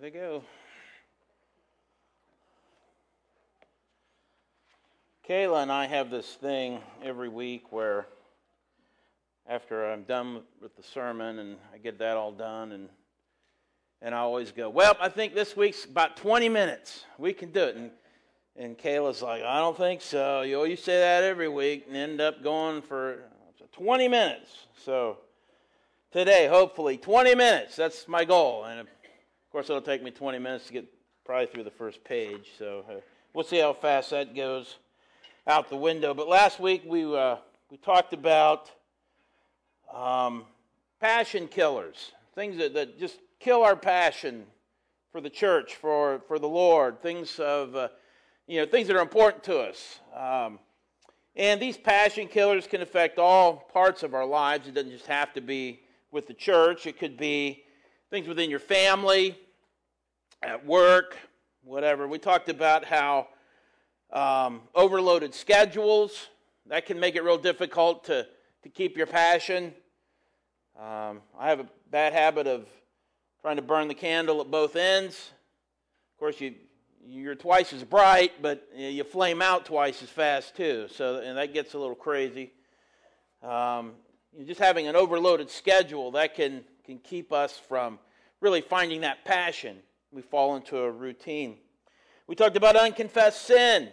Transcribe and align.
There 0.00 0.10
they 0.12 0.16
go. 0.16 0.44
Kayla 5.28 5.62
and 5.62 5.72
I 5.72 5.88
have 5.88 6.08
this 6.08 6.34
thing 6.34 6.78
every 7.02 7.28
week 7.28 7.72
where 7.72 8.06
after 9.48 9.90
I'm 9.90 10.04
done 10.04 10.42
with 10.62 10.76
the 10.76 10.84
sermon 10.84 11.40
and 11.40 11.56
I 11.74 11.78
get 11.78 11.98
that 11.98 12.16
all 12.16 12.30
done 12.30 12.70
and 12.70 12.88
and 14.00 14.14
I 14.14 14.18
always 14.18 14.52
go, 14.52 14.70
well, 14.70 14.96
I 15.00 15.08
think 15.08 15.34
this 15.34 15.56
week's 15.56 15.84
about 15.84 16.16
20 16.16 16.48
minutes. 16.48 17.04
We 17.18 17.32
can 17.32 17.50
do 17.50 17.64
it. 17.64 17.74
And, 17.74 17.90
and 18.54 18.78
Kayla's 18.78 19.20
like, 19.20 19.42
I 19.42 19.58
don't 19.58 19.76
think 19.76 20.00
so. 20.00 20.42
You 20.42 20.58
always 20.58 20.80
say 20.80 21.00
that 21.00 21.24
every 21.24 21.48
week 21.48 21.86
and 21.88 21.96
end 21.96 22.20
up 22.20 22.40
going 22.44 22.82
for 22.82 23.24
20 23.72 24.06
minutes. 24.06 24.48
So 24.84 25.18
today, 26.12 26.46
hopefully, 26.46 26.96
20 26.96 27.34
minutes. 27.34 27.74
That's 27.74 28.06
my 28.06 28.24
goal. 28.24 28.64
And 28.66 28.86
of 29.48 29.52
course, 29.52 29.70
it'll 29.70 29.80
take 29.80 30.02
me 30.02 30.10
20 30.10 30.38
minutes 30.38 30.66
to 30.66 30.74
get 30.74 30.84
probably 31.24 31.46
through 31.46 31.64
the 31.64 31.70
first 31.70 32.04
page. 32.04 32.50
So 32.58 32.84
uh, 32.86 32.96
we'll 33.32 33.44
see 33.44 33.58
how 33.58 33.72
fast 33.72 34.10
that 34.10 34.36
goes 34.36 34.76
out 35.46 35.70
the 35.70 35.76
window. 35.76 36.12
But 36.12 36.28
last 36.28 36.60
week 36.60 36.82
we 36.86 37.16
uh, 37.16 37.36
we 37.70 37.78
talked 37.78 38.12
about 38.12 38.70
um, 39.90 40.44
passion 41.00 41.48
killers, 41.48 42.12
things 42.34 42.58
that, 42.58 42.74
that 42.74 42.98
just 42.98 43.20
kill 43.40 43.62
our 43.62 43.74
passion 43.74 44.44
for 45.12 45.22
the 45.22 45.30
church, 45.30 45.76
for 45.76 46.20
for 46.28 46.38
the 46.38 46.46
Lord, 46.46 47.00
things 47.00 47.40
of 47.40 47.74
uh, 47.74 47.88
you 48.46 48.60
know 48.60 48.66
things 48.66 48.86
that 48.88 48.96
are 48.98 49.02
important 49.02 49.42
to 49.44 49.60
us. 49.60 50.00
Um, 50.14 50.58
and 51.36 51.58
these 51.58 51.78
passion 51.78 52.28
killers 52.28 52.66
can 52.66 52.82
affect 52.82 53.18
all 53.18 53.66
parts 53.72 54.02
of 54.02 54.12
our 54.12 54.26
lives. 54.26 54.68
It 54.68 54.74
doesn't 54.74 54.90
just 54.90 55.06
have 55.06 55.32
to 55.32 55.40
be 55.40 55.80
with 56.10 56.26
the 56.26 56.34
church. 56.34 56.86
It 56.86 56.98
could 56.98 57.16
be 57.16 57.64
things 58.10 58.26
within 58.26 58.48
your 58.48 58.58
family, 58.58 59.36
at 60.42 60.64
work, 60.64 61.16
whatever. 61.62 62.08
We 62.08 62.18
talked 62.18 62.48
about 62.48 62.84
how 62.84 63.28
um, 64.12 64.62
overloaded 64.74 65.34
schedules 65.34 66.28
that 66.66 66.86
can 66.86 66.98
make 66.98 67.16
it 67.16 67.22
real 67.22 67.36
difficult 67.36 68.04
to, 68.04 68.26
to 68.62 68.68
keep 68.70 68.96
your 68.96 69.06
passion. 69.06 69.74
Um, 70.78 71.20
I 71.38 71.48
have 71.48 71.60
a 71.60 71.68
bad 71.90 72.14
habit 72.14 72.46
of 72.46 72.66
trying 73.42 73.56
to 73.56 73.62
burn 73.62 73.88
the 73.88 73.94
candle 73.94 74.40
at 74.40 74.50
both 74.50 74.76
ends. 74.76 75.32
Of 76.14 76.18
course, 76.18 76.40
you 76.40 76.54
you're 77.10 77.34
twice 77.34 77.72
as 77.72 77.84
bright, 77.84 78.42
but 78.42 78.68
you 78.76 79.02
flame 79.02 79.40
out 79.40 79.64
twice 79.64 80.02
as 80.02 80.10
fast 80.10 80.54
too. 80.56 80.88
So 80.90 81.20
and 81.20 81.38
that 81.38 81.54
gets 81.54 81.72
a 81.72 81.78
little 81.78 81.94
crazy. 81.94 82.52
Um, 83.42 83.92
just 84.46 84.60
having 84.60 84.88
an 84.88 84.96
overloaded 84.96 85.48
schedule 85.48 86.10
that 86.12 86.34
can 86.34 86.64
can 86.88 86.98
keep 87.00 87.34
us 87.34 87.60
from 87.68 87.98
really 88.40 88.62
finding 88.62 89.02
that 89.02 89.22
passion. 89.22 89.76
We 90.10 90.22
fall 90.22 90.56
into 90.56 90.78
a 90.78 90.90
routine. 90.90 91.58
We 92.26 92.34
talked 92.34 92.56
about 92.56 92.76
unconfessed 92.76 93.42
sin 93.42 93.90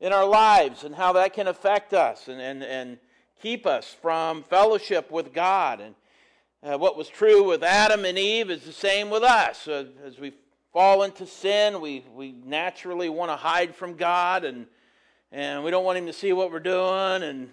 in 0.00 0.14
our 0.14 0.24
lives 0.24 0.82
and 0.82 0.94
how 0.94 1.12
that 1.12 1.34
can 1.34 1.46
affect 1.46 1.92
us 1.92 2.28
and, 2.28 2.40
and, 2.40 2.62
and 2.62 2.96
keep 3.42 3.66
us 3.66 3.94
from 4.00 4.44
fellowship 4.44 5.10
with 5.10 5.34
God. 5.34 5.82
And 5.82 5.94
uh, 6.62 6.78
what 6.78 6.96
was 6.96 7.06
true 7.10 7.46
with 7.46 7.62
Adam 7.62 8.06
and 8.06 8.16
Eve 8.16 8.50
is 8.50 8.62
the 8.62 8.72
same 8.72 9.10
with 9.10 9.22
us. 9.22 9.68
Uh, 9.68 9.84
as 10.02 10.18
we 10.18 10.32
fall 10.72 11.02
into 11.02 11.26
sin, 11.26 11.82
we, 11.82 12.02
we 12.14 12.32
naturally 12.46 13.10
want 13.10 13.30
to 13.30 13.36
hide 13.36 13.74
from 13.74 13.94
God 13.94 14.42
and, 14.42 14.66
and 15.30 15.62
we 15.62 15.70
don't 15.70 15.84
want 15.84 15.98
Him 15.98 16.06
to 16.06 16.14
see 16.14 16.32
what 16.32 16.50
we're 16.50 16.60
doing. 16.60 17.22
And, 17.22 17.50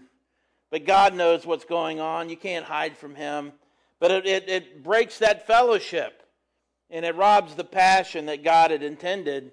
but 0.72 0.86
God 0.86 1.14
knows 1.14 1.46
what's 1.46 1.66
going 1.66 2.00
on. 2.00 2.30
You 2.30 2.38
can't 2.38 2.64
hide 2.64 2.98
from 2.98 3.16
Him. 3.16 3.52
But 4.00 4.12
it, 4.12 4.26
it, 4.26 4.50
it 4.50 4.84
breaks 4.84 5.20
that 5.20 5.48
fellowship 5.48 6.24
and 6.90 7.06
it 7.06 7.16
robs 7.16 7.56
the 7.56 7.64
passion 7.64 8.28
that 8.28 8.44
God 8.44 8.72
had 8.72 8.84
intended 8.84 9.52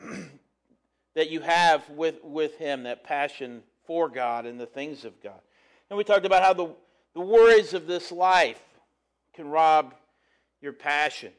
that 1.14 1.30
you 1.30 1.40
have 1.40 1.88
with, 1.90 2.22
with 2.22 2.56
Him, 2.58 2.84
that 2.84 3.02
passion 3.02 3.62
for 3.84 4.08
God 4.08 4.46
and 4.46 4.60
the 4.60 4.66
things 4.66 5.04
of 5.04 5.20
God. 5.22 5.40
And 5.90 5.96
we 5.96 6.04
talked 6.04 6.26
about 6.26 6.42
how 6.42 6.52
the, 6.52 6.74
the 7.14 7.20
worries 7.20 7.74
of 7.74 7.86
this 7.86 8.12
life 8.12 8.62
can 9.34 9.48
rob 9.48 9.94
your 10.60 10.72
passion. 10.72 11.32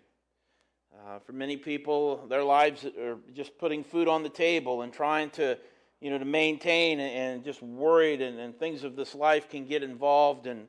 Uh, 0.93 1.19
for 1.19 1.31
many 1.31 1.55
people, 1.55 2.25
their 2.27 2.43
lives 2.43 2.83
are 2.83 3.17
just 3.33 3.57
putting 3.57 3.83
food 3.83 4.07
on 4.07 4.23
the 4.23 4.29
table 4.29 4.81
and 4.81 4.91
trying 4.91 5.29
to, 5.29 5.57
you 6.01 6.09
know, 6.09 6.17
to 6.17 6.25
maintain 6.25 6.99
and 6.99 7.43
just 7.43 7.61
worried, 7.61 8.21
and, 8.21 8.39
and 8.39 8.57
things 8.59 8.83
of 8.83 8.95
this 8.95 9.15
life 9.15 9.47
can 9.47 9.65
get 9.65 9.83
involved 9.83 10.47
and 10.47 10.67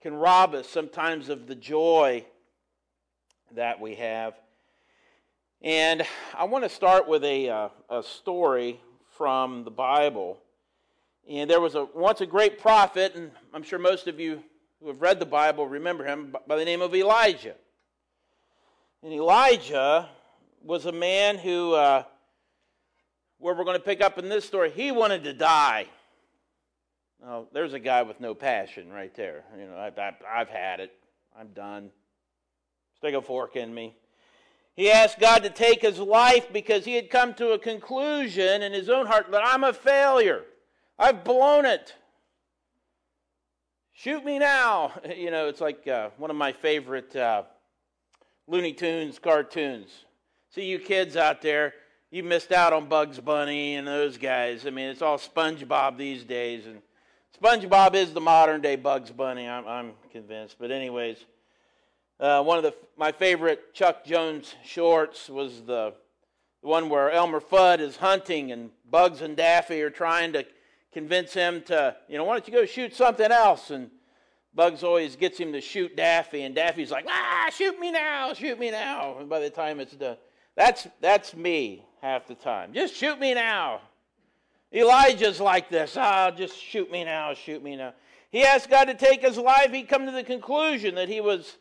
can 0.00 0.14
rob 0.14 0.54
us 0.54 0.66
sometimes 0.66 1.28
of 1.28 1.46
the 1.46 1.54
joy 1.54 2.24
that 3.52 3.80
we 3.80 3.96
have. 3.96 4.34
And 5.60 6.02
I 6.34 6.44
want 6.44 6.64
to 6.64 6.70
start 6.70 7.06
with 7.06 7.22
a, 7.22 7.50
uh, 7.50 7.68
a 7.90 8.02
story 8.02 8.80
from 9.18 9.64
the 9.64 9.70
Bible. 9.70 10.38
And 11.28 11.50
there 11.50 11.60
was 11.60 11.74
a, 11.74 11.84
once 11.94 12.22
a 12.22 12.26
great 12.26 12.58
prophet, 12.58 13.14
and 13.14 13.30
I'm 13.52 13.62
sure 13.62 13.78
most 13.78 14.06
of 14.06 14.18
you 14.18 14.42
who 14.80 14.88
have 14.88 15.02
read 15.02 15.20
the 15.20 15.26
Bible 15.26 15.68
remember 15.68 16.04
him 16.04 16.34
by 16.46 16.56
the 16.56 16.64
name 16.64 16.80
of 16.80 16.94
Elijah. 16.94 17.56
And 19.02 19.12
Elijah 19.12 20.08
was 20.62 20.86
a 20.86 20.92
man 20.92 21.36
who, 21.36 21.74
uh, 21.74 22.04
where 23.38 23.54
we're 23.54 23.64
going 23.64 23.76
to 23.76 23.84
pick 23.84 24.00
up 24.00 24.16
in 24.16 24.30
this 24.30 24.46
story, 24.46 24.70
he 24.70 24.92
wanted 24.92 25.24
to 25.24 25.34
die. 25.34 25.88
Now, 27.22 27.46
there's 27.52 27.74
a 27.74 27.78
guy 27.78 28.02
with 28.02 28.20
no 28.20 28.34
passion 28.34 28.90
right 28.90 29.14
there. 29.14 29.44
You 29.58 29.66
know, 29.66 29.76
I, 29.76 29.88
I, 30.00 30.40
I've 30.40 30.48
had 30.48 30.80
it. 30.80 30.92
I'm 31.38 31.48
done. 31.48 31.90
Stick 32.96 33.14
a 33.14 33.22
fork 33.22 33.56
in 33.56 33.74
me. 33.74 33.94
He 34.74 34.90
asked 34.90 35.18
God 35.18 35.42
to 35.42 35.50
take 35.50 35.82
his 35.82 35.98
life 35.98 36.50
because 36.52 36.84
he 36.84 36.94
had 36.94 37.10
come 37.10 37.34
to 37.34 37.50
a 37.50 37.58
conclusion 37.58 38.62
in 38.62 38.72
his 38.72 38.88
own 38.88 39.06
heart 39.06 39.30
that 39.30 39.42
I'm 39.44 39.64
a 39.64 39.72
failure. 39.72 40.44
I've 40.98 41.24
blown 41.24 41.66
it. 41.66 41.94
Shoot 43.92 44.24
me 44.24 44.38
now. 44.38 44.92
You 45.14 45.30
know, 45.30 45.48
it's 45.48 45.60
like 45.60 45.86
uh, 45.86 46.10
one 46.16 46.30
of 46.30 46.36
my 46.36 46.52
favorite 46.52 47.14
uh, 47.14 47.42
Looney 48.46 48.72
Tunes 48.72 49.18
cartoons. 49.18 50.06
See, 50.48 50.64
you 50.64 50.78
kids 50.78 51.16
out 51.16 51.42
there, 51.42 51.74
you 52.10 52.22
missed 52.22 52.50
out 52.50 52.72
on 52.72 52.88
Bugs 52.88 53.20
Bunny 53.20 53.76
and 53.76 53.86
those 53.86 54.16
guys. 54.16 54.66
I 54.66 54.70
mean, 54.70 54.88
it's 54.88 55.02
all 55.02 55.18
SpongeBob 55.18 55.98
these 55.98 56.24
days. 56.24 56.66
And 56.66 56.80
SpongeBob 57.38 57.94
is 57.94 58.12
the 58.12 58.20
modern 58.20 58.60
day 58.60 58.76
Bugs 58.76 59.10
Bunny, 59.10 59.46
I'm, 59.46 59.66
I'm 59.66 59.92
convinced. 60.12 60.56
But, 60.58 60.70
anyways. 60.70 61.24
Uh, 62.20 62.42
one 62.42 62.58
of 62.58 62.64
the, 62.64 62.74
my 62.98 63.10
favorite 63.10 63.72
Chuck 63.72 64.04
Jones 64.04 64.54
shorts 64.62 65.30
was 65.30 65.62
the, 65.62 65.94
the 66.60 66.68
one 66.68 66.90
where 66.90 67.10
Elmer 67.10 67.40
Fudd 67.40 67.80
is 67.80 67.96
hunting 67.96 68.52
and 68.52 68.68
Bugs 68.90 69.22
and 69.22 69.34
Daffy 69.34 69.80
are 69.80 69.88
trying 69.88 70.34
to 70.34 70.44
convince 70.92 71.32
him 71.32 71.62
to, 71.62 71.96
you 72.10 72.18
know, 72.18 72.24
why 72.24 72.34
don't 72.34 72.46
you 72.46 72.52
go 72.52 72.66
shoot 72.66 72.94
something 72.94 73.32
else? 73.32 73.70
And 73.70 73.90
Bugs 74.54 74.82
always 74.82 75.16
gets 75.16 75.38
him 75.38 75.52
to 75.52 75.62
shoot 75.62 75.96
Daffy, 75.96 76.42
and 76.42 76.54
Daffy's 76.54 76.90
like, 76.90 77.06
ah, 77.08 77.48
shoot 77.50 77.78
me 77.78 77.90
now, 77.90 78.34
shoot 78.34 78.58
me 78.58 78.70
now. 78.70 79.16
And 79.18 79.28
by 79.28 79.38
the 79.38 79.48
time 79.48 79.80
it's 79.80 79.94
done, 79.94 80.18
that's, 80.56 80.88
that's 81.00 81.34
me 81.34 81.86
half 82.02 82.26
the 82.26 82.34
time. 82.34 82.74
Just 82.74 82.94
shoot 82.94 83.18
me 83.18 83.32
now. 83.32 83.80
Elijah's 84.72 85.40
like 85.40 85.68
this. 85.68 85.96
Ah, 85.96 86.30
just 86.30 86.56
shoot 86.56 86.90
me 86.90 87.04
now, 87.04 87.34
shoot 87.34 87.62
me 87.62 87.76
now. 87.76 87.92
He 88.30 88.44
asked 88.44 88.70
God 88.70 88.84
to 88.84 88.94
take 88.94 89.22
his 89.22 89.36
life. 89.36 89.72
He 89.72 89.82
come 89.82 90.06
to 90.06 90.12
the 90.12 90.22
conclusion 90.22 90.94
that 90.94 91.08
he 91.08 91.20
was 91.20 91.56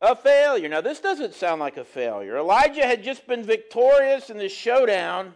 a 0.00 0.14
failure. 0.14 0.68
Now, 0.68 0.80
this 0.80 1.00
doesn't 1.00 1.34
sound 1.34 1.60
like 1.60 1.76
a 1.76 1.84
failure. 1.84 2.36
Elijah 2.36 2.86
had 2.86 3.02
just 3.02 3.26
been 3.26 3.42
victorious 3.42 4.30
in 4.30 4.38
this 4.38 4.52
showdown 4.52 5.34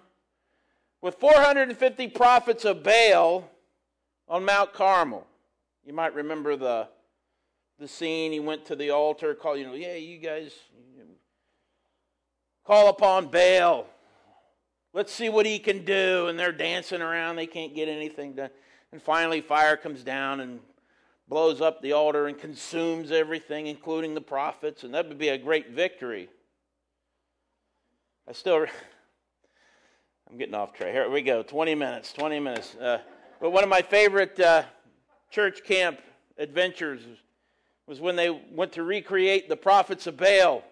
with 1.01 1.17
450 1.17 2.09
prophets 2.09 2.65
of 2.65 2.85
Baal 2.85 3.51
on 4.29 4.45
Mount 4.45 4.73
Carmel. 4.73 5.27
You 5.85 5.95
might 5.95 6.15
remember 6.15 6.57
the, 6.57 6.89
the 7.81 7.89
scene. 7.89 8.31
He 8.31 8.39
went 8.39 8.67
to 8.67 8.77
the 8.77 8.91
altar, 8.91 9.35
called, 9.35 9.59
you 9.59 9.67
know, 9.67 9.75
yeah, 9.75 9.97
you 9.97 10.19
guys 10.19 10.53
call 12.65 12.89
upon 12.89 13.27
Baal. 13.29 13.89
Let's 14.93 15.13
see 15.13 15.29
what 15.29 15.47
he 15.47 15.59
can 15.59 15.85
do. 15.85 16.29
And 16.29 16.39
they're 16.39 16.53
dancing 16.53 17.03
around. 17.03 17.37
They 17.37 17.47
can't 17.47 17.75
get 17.75 17.89
anything 17.89 18.35
done. 18.35 18.51
And 18.93 19.01
finally, 19.01 19.41
fire 19.41 19.77
comes 19.77 20.03
down 20.03 20.41
and 20.41 20.61
blows 21.31 21.61
up 21.61 21.81
the 21.81 21.93
altar 21.93 22.27
and 22.27 22.37
consumes 22.37 23.13
everything, 23.13 23.69
including 23.69 24.15
the 24.15 24.21
prophets, 24.21 24.83
and 24.83 24.93
that 24.93 25.07
would 25.09 25.17
be 25.17 25.29
a 25.29 25.39
great 25.39 25.71
victory. 25.71 26.29
I 28.29 28.33
still, 28.33 28.67
I'm 30.31 30.37
getting 30.37 30.57
off 30.57 30.73
track. 30.73 30.93
Here 30.93 31.09
we 31.09 31.23
go 31.23 31.45
20 31.45 31.77
minutes, 31.77 32.13
20 32.13 32.41
minutes. 32.41 32.75
Uh, 32.75 32.99
but 33.41 33.51
one 33.51 33.63
of 33.63 33.71
my 33.71 33.81
favorite 33.81 34.39
uh, 34.41 34.65
church 35.31 35.63
camp 35.63 36.01
adventures 36.37 37.03
was 37.87 38.01
when 38.01 38.17
they 38.17 38.31
went 38.31 38.73
to 38.73 38.83
recreate 38.83 39.49
the 39.49 39.57
prophets 39.57 40.09
of 40.09 40.17
Baal. 40.17 40.65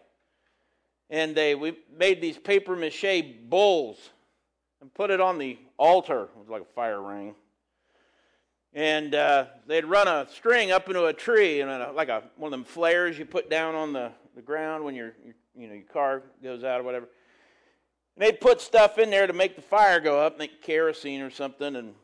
And 1.11 1.35
they 1.35 1.55
we 1.55 1.77
made 1.97 2.21
these 2.21 2.39
paper 2.39 2.77
mache 2.77 3.25
bulls 3.49 4.11
and 4.81 4.93
put 4.93 5.11
it 5.11 5.21
on 5.21 5.39
the 5.39 5.59
altar. 5.79 6.25
It 6.25 6.39
was 6.39 6.49
like 6.49 6.63
a 6.63 6.73
fire 6.75 7.03
ring 7.03 7.35
and 8.75 9.15
uh, 9.15 9.47
they'd 9.67 9.85
run 9.85 10.09
a 10.09 10.27
string 10.31 10.71
up 10.71 10.89
into 10.89 11.07
a 11.07 11.13
tree 11.13 11.61
and 11.61 11.71
a, 11.71 11.93
like 11.93 12.09
a 12.09 12.23
one 12.37 12.53
of 12.53 12.59
them 12.59 12.65
flares 12.65 13.19
you 13.19 13.25
put 13.25 13.51
down 13.51 13.75
on 13.75 13.93
the, 13.93 14.13
the 14.37 14.43
ground 14.43 14.85
when 14.85 14.95
your, 14.95 15.15
your 15.25 15.35
you 15.57 15.67
know 15.67 15.75
your 15.75 15.85
car 15.85 16.23
goes 16.43 16.65
out 16.65 16.81
or 16.81 16.85
whatever. 16.85 17.09
And 18.17 18.27
they'd 18.27 18.41
put 18.41 18.61
stuff 18.61 18.99
in 18.99 19.11
there 19.11 19.27
to 19.27 19.33
make 19.33 19.57
the 19.57 19.63
fire 19.63 20.01
go 20.01 20.21
up, 20.21 20.39
like 20.39 20.63
kerosene 20.63 21.21
or 21.21 21.31
something, 21.31 21.77
and 21.77 21.95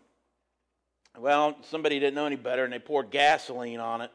well, 1.18 1.56
somebody 1.62 2.00
didn't 2.00 2.14
know 2.14 2.26
any 2.26 2.36
better, 2.36 2.64
and 2.64 2.72
they 2.72 2.80
poured 2.80 3.10
gasoline 3.10 3.78
on 3.78 4.00
it. 4.00 4.10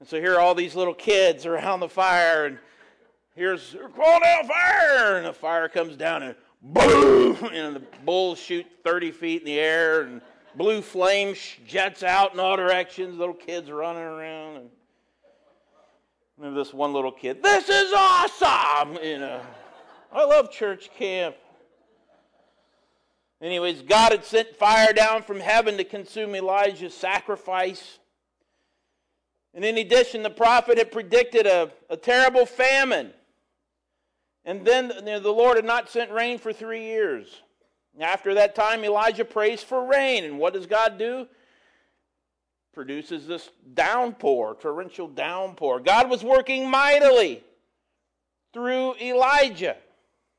And 0.00 0.08
so 0.08 0.18
here 0.18 0.34
are 0.34 0.40
all 0.40 0.54
these 0.54 0.74
little 0.74 0.94
kids 0.94 1.46
around 1.46 1.80
the 1.80 1.88
fire, 1.88 2.46
and 2.46 2.58
here's 3.36 3.76
call 3.94 4.20
down 4.20 4.48
fire, 4.48 5.18
and 5.18 5.26
the 5.26 5.32
fire 5.32 5.68
comes 5.68 5.96
down, 5.96 6.22
and 6.24 6.34
boom, 6.62 7.36
and 7.52 7.76
the 7.76 7.82
bulls 8.04 8.38
shoot 8.38 8.66
30 8.82 9.12
feet 9.12 9.42
in 9.42 9.46
the 9.46 9.60
air, 9.60 10.02
and 10.02 10.20
blue 10.56 10.82
flame 10.82 11.36
jets 11.66 12.02
out 12.02 12.34
in 12.34 12.40
all 12.40 12.56
directions. 12.56 13.16
Little 13.16 13.34
kids 13.34 13.70
running 13.70 14.02
around, 14.02 14.56
and 14.56 14.70
remember 16.36 16.58
this 16.58 16.74
one 16.74 16.92
little 16.92 17.12
kid. 17.12 17.42
This 17.42 17.68
is 17.68 17.92
awesome, 17.94 18.98
you 19.04 19.18
know. 19.18 19.40
I 20.12 20.24
love 20.24 20.50
church 20.50 20.90
camp. 20.96 21.36
Anyways, 23.42 23.82
God 23.82 24.12
had 24.12 24.24
sent 24.24 24.56
fire 24.56 24.94
down 24.94 25.22
from 25.22 25.40
heaven 25.40 25.76
to 25.76 25.84
consume 25.84 26.34
Elijah's 26.34 26.94
sacrifice. 26.94 27.98
And 29.52 29.62
in 29.62 29.76
addition, 29.76 30.22
the 30.22 30.30
prophet 30.30 30.78
had 30.78 30.90
predicted 30.90 31.46
a, 31.46 31.70
a 31.90 31.98
terrible 31.98 32.46
famine. 32.46 33.12
And 34.46 34.64
then 34.64 34.88
the 34.88 35.20
Lord 35.32 35.56
had 35.56 35.64
not 35.64 35.90
sent 35.90 36.12
rain 36.12 36.38
for 36.38 36.52
three 36.52 36.84
years. 36.84 37.42
After 38.00 38.34
that 38.34 38.54
time, 38.54 38.84
Elijah 38.84 39.24
prays 39.24 39.62
for 39.62 39.86
rain. 39.86 40.22
And 40.24 40.38
what 40.38 40.52
does 40.52 40.66
God 40.66 40.98
do? 40.98 41.26
Produces 42.72 43.26
this 43.26 43.50
downpour, 43.74 44.56
torrential 44.60 45.08
downpour. 45.08 45.80
God 45.80 46.08
was 46.08 46.22
working 46.22 46.70
mightily 46.70 47.42
through 48.52 48.94
Elijah. 49.00 49.76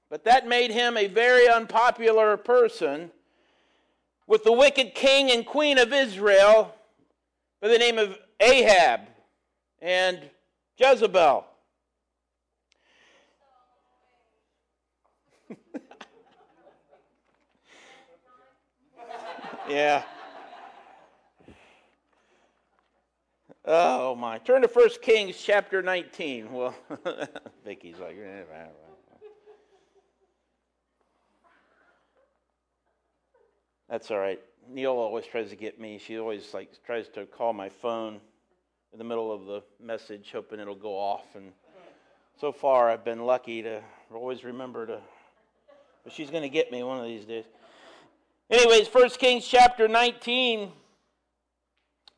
But 0.09 0.23
that 0.23 0.47
made 0.47 0.71
him 0.71 0.95
a 0.95 1.07
very 1.07 1.49
unpopular 1.49 2.37
person 2.37 3.11
with 4.25 4.45
the 4.45 4.53
wicked 4.53 4.95
king 4.95 5.31
and 5.31 5.45
queen 5.45 5.77
of 5.77 5.91
Israel 5.91 6.73
by 7.61 7.67
the 7.67 7.77
name 7.77 7.97
of 7.97 8.17
Ahab 8.39 9.01
and 9.81 10.29
Jezebel. 10.77 11.45
Yeah. 19.69 20.03
Oh 23.65 24.15
my. 24.15 24.37
Turn 24.37 24.61
to 24.61 24.67
1 24.67 24.89
Kings 25.01 25.35
chapter 25.43 25.81
19. 25.81 26.51
Well, 26.51 26.73
Vicky's 27.65 27.99
like, 27.99 28.17
eh, 28.17 28.43
That's 33.89 34.11
all 34.11 34.19
right. 34.19 34.39
Neil 34.69 34.91
always 34.91 35.25
tries 35.25 35.49
to 35.49 35.55
get 35.55 35.79
me. 35.79 35.97
She 35.97 36.19
always 36.19 36.53
like 36.53 36.69
tries 36.85 37.07
to 37.09 37.25
call 37.25 37.53
my 37.53 37.69
phone 37.69 38.19
in 38.91 38.99
the 38.99 39.05
middle 39.05 39.31
of 39.31 39.45
the 39.45 39.63
message, 39.81 40.29
hoping 40.31 40.59
it'll 40.59 40.75
go 40.75 40.97
off. 40.97 41.35
And 41.35 41.51
so 42.39 42.51
far, 42.51 42.89
I've 42.89 43.05
been 43.05 43.25
lucky 43.25 43.61
to 43.63 43.81
always 44.13 44.43
remember 44.43 44.85
to. 44.87 45.01
But 46.03 46.13
she's 46.13 46.29
going 46.29 46.43
to 46.43 46.49
get 46.49 46.71
me 46.71 46.83
one 46.83 46.99
of 46.99 47.05
these 47.05 47.25
days. 47.25 47.45
Anyways, 48.49 48.87
First 48.87 49.19
Kings 49.19 49.45
chapter 49.45 49.87
19. 49.87 50.71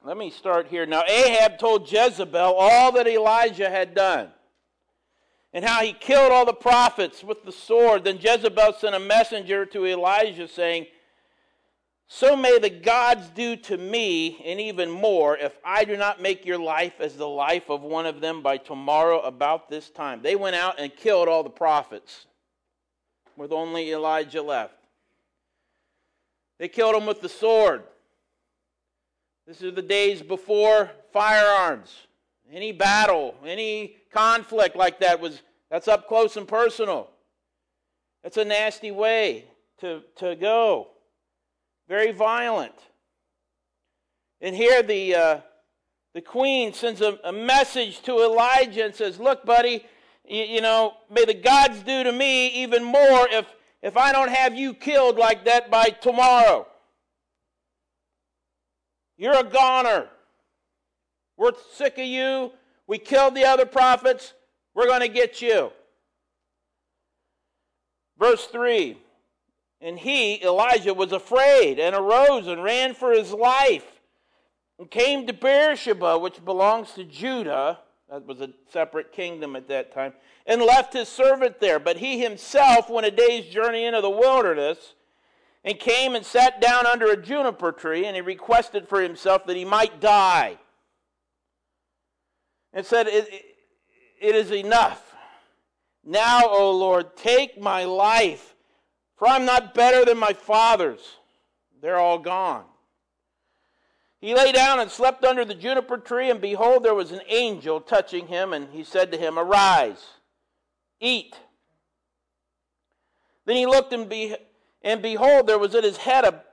Let 0.04 0.16
me 0.16 0.30
start 0.30 0.68
here. 0.68 0.86
Now, 0.86 1.04
Ahab 1.08 1.58
told 1.58 1.92
Jezebel 1.92 2.54
all 2.58 2.92
that 2.92 3.08
Elijah 3.08 3.70
had 3.70 3.96
done 3.96 4.30
and 5.52 5.66
how 5.66 5.82
he 5.82 5.92
killed 5.92 6.32
all 6.32 6.46
the 6.46 6.54
prophets 6.54 7.24
with 7.24 7.44
the 7.44 7.52
sword. 7.52 8.04
Then 8.04 8.20
Jezebel 8.20 8.74
sent 8.74 8.96
a 8.96 9.00
messenger 9.00 9.66
to 9.66 9.86
Elijah 9.86 10.48
saying, 10.48 10.86
so 12.12 12.36
may 12.36 12.58
the 12.58 12.72
gods 12.72 13.30
do 13.30 13.56
to 13.56 13.78
me, 13.78 14.42
and 14.44 14.60
even 14.60 14.90
more, 14.90 15.38
if 15.38 15.56
I 15.64 15.84
do 15.84 15.96
not 15.96 16.20
make 16.20 16.44
your 16.44 16.58
life 16.58 16.94
as 17.00 17.16
the 17.16 17.28
life 17.28 17.70
of 17.70 17.84
one 17.84 18.08
of 18.08 18.20
them 18.20 18.42
by 18.42 18.58
tomorrow 18.58 19.20
about 19.20 19.70
this 19.70 19.92
time. 19.92 20.24
They 20.24 20.36
went 20.36 20.56
out 20.56 20.80
and 20.80 20.96
killed 20.96 21.28
all 21.28 21.44
the 21.44 21.52
prophets, 21.52 22.26
with 23.38 23.52
only 23.52 23.92
Elijah 23.92 24.42
left. 24.42 24.79
They 26.60 26.68
killed 26.68 26.96
him 26.96 27.06
with 27.06 27.22
the 27.22 27.30
sword. 27.30 27.84
This 29.48 29.62
is 29.62 29.74
the 29.74 29.82
days 29.82 30.22
before 30.22 30.92
firearms. 31.12 32.08
Any 32.52 32.72
battle, 32.72 33.36
any 33.46 33.96
conflict 34.12 34.76
like 34.76 35.00
that 35.00 35.20
was 35.20 35.42
that's 35.70 35.88
up 35.88 36.08
close 36.08 36.36
and 36.36 36.48
personal. 36.48 37.10
That's 38.24 38.38
a 38.38 38.46
nasty 38.46 38.92
way 38.92 39.46
to, 39.80 40.02
to 40.18 40.36
go 40.36 40.90
very 41.90 42.12
violent. 42.12 42.76
And 44.42 44.56
here 44.56 44.84
the, 44.84 45.16
uh, 45.16 45.40
the 46.14 46.22
queen 46.22 46.72
sends 46.74 47.02
a, 47.02 47.20
a, 47.24 47.34
message 47.34 48.02
to 48.04 48.24
Elijah 48.24 48.86
and 48.86 48.96
says, 48.96 49.20
Look, 49.20 49.46
buddy, 49.46 49.84
you, 50.26 50.44
you 50.44 50.62
know, 50.62 50.94
may 51.10 51.26
the 51.26 51.34
gods 51.34 51.82
do 51.84 52.04
to 52.04 52.12
me 52.12 52.48
even 52.64 52.84
more 52.84 53.28
if, 53.32 53.46
if 53.82 53.98
I 53.98 54.12
don't 54.12 54.30
have 54.30 54.56
you 54.56 54.74
killed 54.74 55.18
like 55.18 55.46
that 55.46 55.72
by 55.72 55.90
tomorrow. 55.90 56.68
You're 59.18 59.38
a 59.38 59.44
goner. 59.44 60.08
We're 61.38 61.52
sick 61.74 61.98
of 61.98 62.06
you. 62.06 62.52
We 62.88 62.98
killed 62.98 63.36
the 63.36 63.46
other 63.46 63.66
prophets. 63.66 64.34
We're 64.74 64.88
going 64.88 65.02
to 65.02 65.10
get 65.10 65.42
you. 65.42 65.72
Verse 68.18 68.46
3 68.46 68.98
and 69.82 69.98
he, 69.98 70.42
Elijah, 70.44 70.94
was 70.94 71.12
afraid 71.12 71.80
and 71.80 71.96
arose 71.96 72.48
and 72.48 72.64
ran 72.64 72.94
for 72.94 73.12
his 73.12 73.32
life 73.32 73.86
and 74.78 74.92
came 74.92 75.26
to 75.28 75.34
Beersheba, 75.34 76.18
which 76.18 76.44
belongs 76.44 76.92
to 76.94 77.04
Judah. 77.06 77.80
That 78.10 78.26
was 78.26 78.42
a 78.42 78.50
separate 78.72 79.12
kingdom 79.12 79.56
at 79.56 79.68
that 79.68 79.94
time. 79.94 80.14
And 80.46 80.62
left 80.62 80.94
his 80.94 81.08
servant 81.08 81.60
there. 81.60 81.80
But 81.80 81.98
he 81.98 82.20
himself 82.20 82.90
went 82.90 83.06
a 83.06 83.12
day's 83.12 83.46
journey 83.46 83.86
into 83.86 84.02
the 84.02 84.10
wilderness 84.10 84.96
and 85.64 85.80
came 85.80 86.16
and 86.16 86.26
sat 86.26 86.62
down 86.62 86.88
under 86.88 87.12
a 87.12 87.22
juniper 87.22 87.72
tree, 87.72 88.06
and 88.06 88.16
he 88.16 88.22
requested 88.22 88.88
for 88.88 89.02
himself 89.02 89.46
that 89.46 89.58
he 89.58 89.66
might 89.66 90.00
die. 90.00 90.58
And 92.74 92.86
said, 92.86 93.08
It, 93.08 93.30
it 94.22 94.36
is 94.36 94.52
enough. 94.52 95.16
Now, 96.04 96.42
O 96.46 96.72
Lord, 96.72 97.18
take 97.18 97.62
my 97.62 97.84
life 97.84 98.56
for 99.20 99.28
I'm 99.28 99.46
not 99.46 99.76
better 99.76 100.06
than 100.06 100.18
my 100.18 100.32
fathers. 100.32 101.02
They're 101.82 102.00
all 102.00 102.20
gone. 102.20 102.64
He 104.22 104.36
lay 104.36 104.52
down 104.52 104.80
and 104.80 104.92
slept 104.92 105.24
under 105.24 105.46
the 105.46 105.56
juniper 105.56 105.98
tree, 105.98 106.30
and 106.30 106.42
behold, 106.42 106.84
there 106.84 106.94
was 106.94 107.12
an 107.12 107.22
angel 107.28 107.80
touching 107.80 108.28
him, 108.28 108.52
and 108.52 108.70
he 108.72 108.84
said 108.84 109.12
to 109.12 109.18
him, 109.18 109.40
Arise, 109.40 110.06
eat. 111.00 111.38
Then 113.46 113.56
he 113.56 113.66
looked, 113.66 113.94
and, 113.94 114.10
be, 114.10 114.36
and 114.82 115.02
behold, 115.02 115.48
there 115.48 115.58
was 115.58 115.74
at 115.74 115.86
his 115.86 115.98
head 115.98 116.26
a 116.26 116.44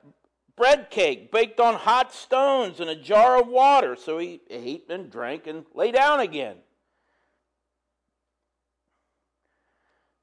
bread 0.55 0.91
cake 0.91 1.33
baked 1.33 1.59
on 1.59 1.75
hot 1.75 2.15
stones 2.15 2.79
and 2.79 2.89
a 2.89 2.97
jar 2.97 3.41
of 3.41 3.49
water. 3.49 3.97
So 3.97 4.19
he 4.19 4.41
ate 4.49 4.87
and 4.89 5.11
drank 5.11 5.47
and 5.47 5.67
lay 5.75 5.91
down 5.91 6.21
again. 6.21 6.57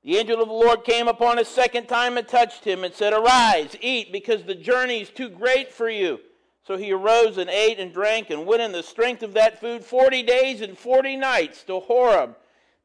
The 0.04 0.18
angel 0.18 0.42
of 0.42 0.48
the 0.48 0.54
Lord 0.54 0.84
came 0.84 1.08
upon 1.08 1.40
a 1.40 1.46
second 1.46 1.88
time 1.88 2.18
and 2.18 2.28
touched 2.28 2.66
him 2.66 2.84
and 2.84 2.94
said, 2.94 3.14
Arise, 3.14 3.76
eat, 3.80 4.12
because 4.12 4.44
the 4.44 4.56
journey 4.56 5.02
is 5.02 5.10
too 5.10 5.30
great 5.30 5.72
for 5.72 5.90
you. 5.90 6.20
So 6.66 6.78
he 6.78 6.92
arose 6.94 7.38
and 7.38 7.50
ate 7.50 7.80
and 7.80 7.94
drank 7.94 8.30
and 8.30 8.46
went 8.46 8.62
in 8.62 8.72
the 8.72 8.84
strength 8.84 9.22
of 9.22 9.34
that 9.34 9.60
food 9.60 9.84
forty 9.84 10.24
days 10.24 10.62
and 10.62 10.78
forty 10.78 11.16
nights 11.16 11.64
to 11.64 11.80
Horeb, 11.80 12.36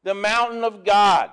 the 0.03 0.13
mountain 0.13 0.63
of 0.63 0.83
God. 0.83 1.31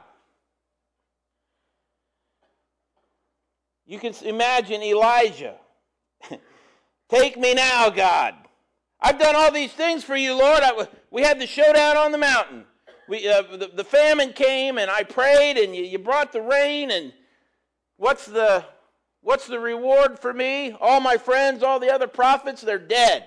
You 3.84 3.98
can 3.98 4.14
imagine 4.24 4.82
Elijah. 4.82 5.56
Take 7.08 7.36
me 7.36 7.54
now, 7.54 7.90
God. 7.90 8.34
I've 9.00 9.18
done 9.18 9.36
all 9.36 9.52
these 9.52 9.72
things 9.72 10.02
for 10.02 10.16
you, 10.16 10.34
Lord. 10.34 10.60
I, 10.62 10.88
we 11.10 11.22
had 11.22 11.40
the 11.40 11.46
showdown 11.46 11.96
on 11.96 12.10
the 12.10 12.18
mountain 12.18 12.64
we, 13.08 13.28
uh, 13.28 13.42
the, 13.42 13.70
the, 13.74 13.84
famine 13.84 14.32
came 14.32 14.78
and 14.78 14.90
I 14.90 15.02
prayed 15.02 15.56
and 15.56 15.74
you, 15.74 15.84
you 15.84 15.98
brought 15.98 16.32
the 16.32 16.42
rain 16.42 16.90
and 16.90 17.12
what's 17.96 18.26
the 18.26 18.64
what's 19.26 19.48
the 19.48 19.58
reward 19.58 20.20
for 20.20 20.32
me? 20.32 20.70
All 20.80 21.00
my 21.00 21.16
friends, 21.16 21.64
all 21.64 21.80
the 21.80 21.92
other 21.92 22.06
prophets, 22.06 22.62
they're 22.62 22.78
dead. 22.78 23.24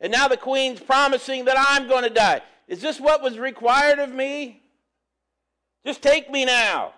And 0.00 0.10
now 0.10 0.26
the 0.26 0.38
queen's 0.38 0.80
promising 0.80 1.44
that 1.44 1.56
I'm 1.58 1.86
going 1.86 2.04
to 2.04 2.10
die. 2.10 2.40
Is 2.66 2.80
this 2.80 2.98
what 2.98 3.22
was 3.22 3.38
required 3.38 3.98
of 3.98 4.10
me? 4.10 4.62
Just 5.84 6.00
take 6.00 6.30
me 6.30 6.46
now. 6.46 6.94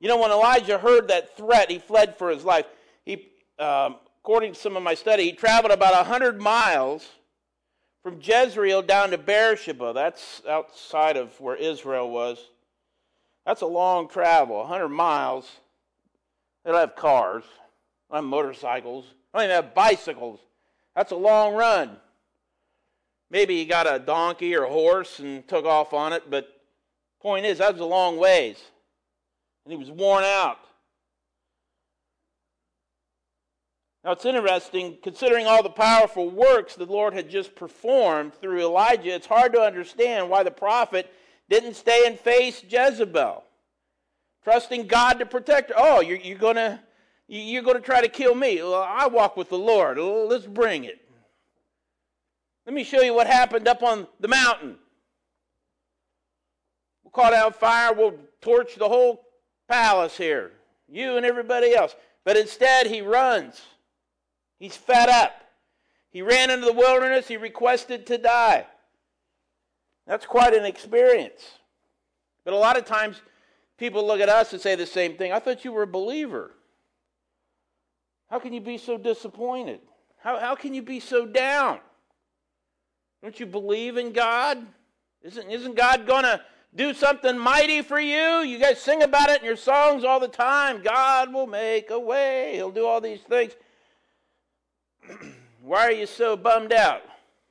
You 0.00 0.08
know, 0.08 0.18
when 0.18 0.30
Elijah 0.30 0.78
heard 0.78 1.08
that 1.08 1.36
threat, 1.36 1.70
he 1.70 1.78
fled 1.78 2.16
for 2.16 2.30
his 2.30 2.42
life. 2.42 2.64
He, 3.04 3.28
um, 3.58 3.96
according 4.22 4.54
to 4.54 4.58
some 4.58 4.78
of 4.78 4.82
my 4.82 4.94
study, 4.94 5.24
he 5.24 5.32
traveled 5.32 5.72
about 5.72 5.92
100 5.94 6.40
miles 6.40 7.06
from 8.02 8.18
Jezreel 8.18 8.80
down 8.80 9.10
to 9.10 9.18
Beersheba. 9.18 9.92
That's 9.92 10.40
outside 10.48 11.18
of 11.18 11.38
where 11.38 11.56
Israel 11.56 12.10
was. 12.10 12.38
That's 13.46 13.60
a 13.60 13.66
long 13.66 14.08
travel, 14.08 14.58
100 14.58 14.88
miles. 14.88 15.50
They 16.64 16.70
don't 16.70 16.80
have 16.80 16.96
cars, 16.96 17.44
they 17.44 18.16
don't 18.16 18.24
have 18.24 18.30
motorcycles, 18.30 19.04
they 19.32 19.38
don't 19.38 19.50
even 19.50 19.54
have 19.54 19.74
bicycles. 19.74 20.40
That's 20.96 21.12
a 21.12 21.16
long 21.16 21.54
run. 21.54 21.96
Maybe 23.30 23.56
he 23.56 23.64
got 23.64 23.92
a 23.92 23.98
donkey 23.98 24.54
or 24.54 24.64
a 24.64 24.70
horse 24.70 25.18
and 25.18 25.46
took 25.46 25.64
off 25.64 25.92
on 25.92 26.12
it, 26.12 26.30
but 26.30 26.48
point 27.20 27.44
is, 27.44 27.58
that 27.58 27.72
was 27.72 27.80
a 27.80 27.86
long 27.86 28.16
ways. 28.16 28.62
And 29.64 29.72
he 29.72 29.78
was 29.78 29.90
worn 29.90 30.24
out. 30.24 30.58
Now 34.04 34.12
it's 34.12 34.26
interesting, 34.26 34.98
considering 35.02 35.46
all 35.46 35.62
the 35.62 35.70
powerful 35.70 36.30
works 36.30 36.74
the 36.74 36.84
Lord 36.84 37.14
had 37.14 37.30
just 37.30 37.54
performed 37.54 38.34
through 38.34 38.60
Elijah, 38.60 39.14
it's 39.14 39.26
hard 39.26 39.54
to 39.54 39.60
understand 39.60 40.28
why 40.28 40.42
the 40.42 40.50
prophet 40.50 41.10
didn't 41.48 41.74
stay 41.74 42.04
and 42.06 42.18
face 42.18 42.62
Jezebel, 42.66 43.44
trusting 44.42 44.86
God 44.86 45.18
to 45.18 45.26
protect 45.26 45.70
her. 45.70 45.76
Oh, 45.76 46.00
you're, 46.00 46.18
you're 46.18 46.38
going 46.38 46.56
to 46.56 46.80
you're 47.26 47.62
going 47.62 47.76
to 47.76 47.82
try 47.82 48.02
to 48.02 48.08
kill 48.08 48.34
me. 48.34 48.56
Well, 48.56 48.74
I 48.74 49.06
walk 49.06 49.36
with 49.36 49.48
the 49.48 49.58
Lord. 49.58 49.98
Let's 49.98 50.46
bring 50.46 50.84
it. 50.84 51.00
Let 52.66 52.74
me 52.74 52.84
show 52.84 53.00
you 53.00 53.14
what 53.14 53.26
happened 53.26 53.66
up 53.66 53.82
on 53.82 54.06
the 54.20 54.28
mountain. 54.28 54.76
We'll 57.02 57.12
call 57.12 57.30
down 57.30 57.52
fire. 57.52 57.94
We'll 57.94 58.18
torch 58.40 58.76
the 58.76 58.88
whole 58.88 59.24
palace 59.68 60.16
here, 60.16 60.52
you 60.88 61.16
and 61.16 61.24
everybody 61.24 61.74
else. 61.74 61.94
But 62.24 62.36
instead, 62.36 62.86
he 62.86 63.00
runs. 63.00 63.60
He's 64.58 64.76
fed 64.76 65.08
up. 65.08 65.32
He 66.10 66.22
ran 66.22 66.50
into 66.50 66.66
the 66.66 66.72
wilderness. 66.72 67.28
He 67.28 67.36
requested 67.36 68.06
to 68.06 68.18
die. 68.18 68.66
That's 70.06 70.26
quite 70.26 70.54
an 70.54 70.64
experience. 70.64 71.42
But 72.44 72.54
a 72.54 72.58
lot 72.58 72.76
of 72.76 72.84
times, 72.84 73.20
people 73.78 74.06
look 74.06 74.20
at 74.20 74.28
us 74.28 74.52
and 74.52 74.60
say 74.60 74.74
the 74.74 74.86
same 74.86 75.16
thing. 75.16 75.32
I 75.32 75.38
thought 75.38 75.64
you 75.64 75.72
were 75.72 75.82
a 75.82 75.86
believer. 75.86 76.52
How 78.30 78.38
can 78.38 78.52
you 78.52 78.60
be 78.60 78.78
so 78.78 78.98
disappointed? 78.98 79.80
How, 80.18 80.38
how 80.38 80.54
can 80.54 80.74
you 80.74 80.82
be 80.82 81.00
so 81.00 81.26
down? 81.26 81.78
Don't 83.22 83.38
you 83.40 83.46
believe 83.46 83.96
in 83.96 84.12
God? 84.12 84.66
Isn't, 85.22 85.50
isn't 85.50 85.76
God 85.76 86.06
going 86.06 86.24
to 86.24 86.42
do 86.74 86.92
something 86.92 87.38
mighty 87.38 87.80
for 87.80 87.98
you? 87.98 88.40
You 88.40 88.58
guys 88.58 88.80
sing 88.80 89.02
about 89.02 89.30
it 89.30 89.40
in 89.40 89.46
your 89.46 89.56
songs 89.56 90.04
all 90.04 90.20
the 90.20 90.28
time. 90.28 90.82
God 90.82 91.32
will 91.32 91.46
make 91.46 91.90
a 91.90 91.98
way, 91.98 92.52
He'll 92.54 92.70
do 92.70 92.86
all 92.86 93.00
these 93.00 93.20
things. 93.20 93.52
Why 95.62 95.86
are 95.86 95.92
you 95.92 96.06
so 96.06 96.36
bummed 96.36 96.72
out? 96.72 97.02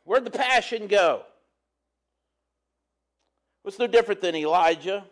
Where'd 0.03 0.25
the 0.25 0.31
passion 0.31 0.88
go? 0.88 1.24
What's 3.63 3.79
no 3.79 3.88
different 3.88 4.22
than 4.22 4.36
Elijah? 4.36 5.05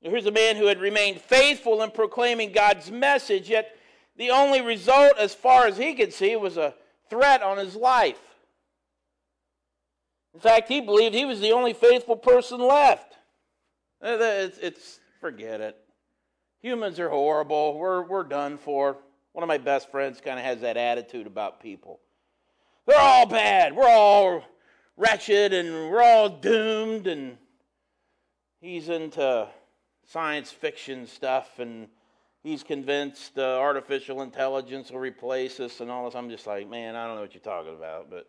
Here's 0.00 0.26
a 0.26 0.30
man 0.30 0.56
who 0.56 0.66
had 0.66 0.80
remained 0.80 1.20
faithful 1.20 1.82
in 1.82 1.90
proclaiming 1.90 2.52
God's 2.52 2.90
message, 2.90 3.50
yet 3.50 3.76
the 4.16 4.30
only 4.30 4.60
result, 4.60 5.14
as 5.18 5.34
far 5.34 5.66
as 5.66 5.76
he 5.76 5.94
could 5.94 6.12
see, 6.12 6.36
was 6.36 6.56
a 6.56 6.74
threat 7.10 7.42
on 7.42 7.58
his 7.58 7.74
life. 7.74 8.20
In 10.34 10.40
fact, 10.40 10.68
he 10.68 10.80
believed 10.80 11.14
he 11.14 11.24
was 11.24 11.40
the 11.40 11.52
only 11.52 11.72
faithful 11.72 12.16
person 12.16 12.60
left. 12.60 13.16
It's, 14.00 14.58
it's 14.58 15.00
forget 15.20 15.60
it. 15.60 15.76
Humans 16.60 17.00
are 17.00 17.08
horrible. 17.08 17.76
We're, 17.76 18.02
we're 18.02 18.24
done 18.24 18.56
for. 18.58 18.98
One 19.32 19.42
of 19.42 19.48
my 19.48 19.58
best 19.58 19.90
friends 19.90 20.20
kind 20.20 20.38
of 20.38 20.44
has 20.44 20.60
that 20.60 20.76
attitude 20.76 21.26
about 21.26 21.60
people. 21.60 22.00
They're 22.86 22.98
all 22.98 23.26
bad. 23.26 23.74
We're 23.74 23.88
all 23.88 24.44
wretched 24.98 25.54
and 25.54 25.90
we're 25.90 26.02
all 26.02 26.28
doomed. 26.28 27.06
And 27.06 27.38
he's 28.60 28.90
into 28.90 29.48
science 30.04 30.50
fiction 30.50 31.06
stuff 31.06 31.58
and 31.58 31.88
he's 32.42 32.62
convinced 32.62 33.38
uh, 33.38 33.58
artificial 33.58 34.22
intelligence 34.22 34.90
will 34.90 34.98
replace 34.98 35.60
us 35.60 35.80
and 35.80 35.90
all 35.90 36.04
this. 36.04 36.14
I'm 36.14 36.28
just 36.28 36.46
like, 36.46 36.68
man, 36.68 36.96
I 36.96 37.06
don't 37.06 37.16
know 37.16 37.22
what 37.22 37.32
you're 37.32 37.40
talking 37.40 37.74
about. 37.74 38.10
But 38.10 38.26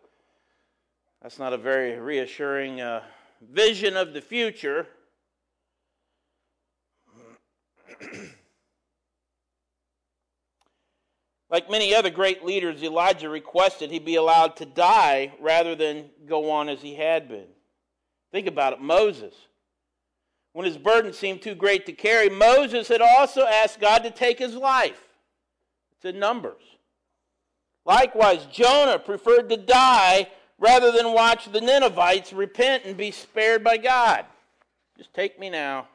that's 1.22 1.38
not 1.38 1.52
a 1.52 1.58
very 1.58 1.98
reassuring 1.98 2.80
uh, 2.80 3.02
vision 3.52 3.96
of 3.96 4.14
the 4.14 4.20
future. 4.20 4.86
Like 11.50 11.68
many 11.68 11.94
other 11.94 12.10
great 12.10 12.44
leaders, 12.44 12.82
Elijah 12.82 13.28
requested 13.28 13.90
he 13.90 13.98
be 13.98 14.14
allowed 14.14 14.56
to 14.56 14.66
die 14.66 15.32
rather 15.40 15.74
than 15.74 16.10
go 16.26 16.50
on 16.50 16.68
as 16.68 16.80
he 16.80 16.94
had 16.94 17.28
been. 17.28 17.48
Think 18.30 18.46
about 18.46 18.72
it 18.72 18.80
Moses. 18.80 19.34
When 20.52 20.66
his 20.66 20.78
burden 20.78 21.12
seemed 21.12 21.42
too 21.42 21.54
great 21.54 21.86
to 21.86 21.92
carry, 21.92 22.28
Moses 22.28 22.88
had 22.88 23.00
also 23.00 23.44
asked 23.46 23.80
God 23.80 24.04
to 24.04 24.10
take 24.10 24.38
his 24.38 24.54
life. 24.54 25.00
It's 25.96 26.04
in 26.04 26.20
Numbers. 26.20 26.62
Likewise, 27.84 28.46
Jonah 28.46 28.98
preferred 28.98 29.48
to 29.48 29.56
die 29.56 30.28
rather 30.58 30.92
than 30.92 31.12
watch 31.12 31.50
the 31.50 31.60
Ninevites 31.60 32.32
repent 32.32 32.84
and 32.84 32.96
be 32.96 33.10
spared 33.10 33.64
by 33.64 33.76
God. 33.76 34.24
Just 34.96 35.14
take 35.14 35.38
me 35.38 35.50
now. 35.50 35.88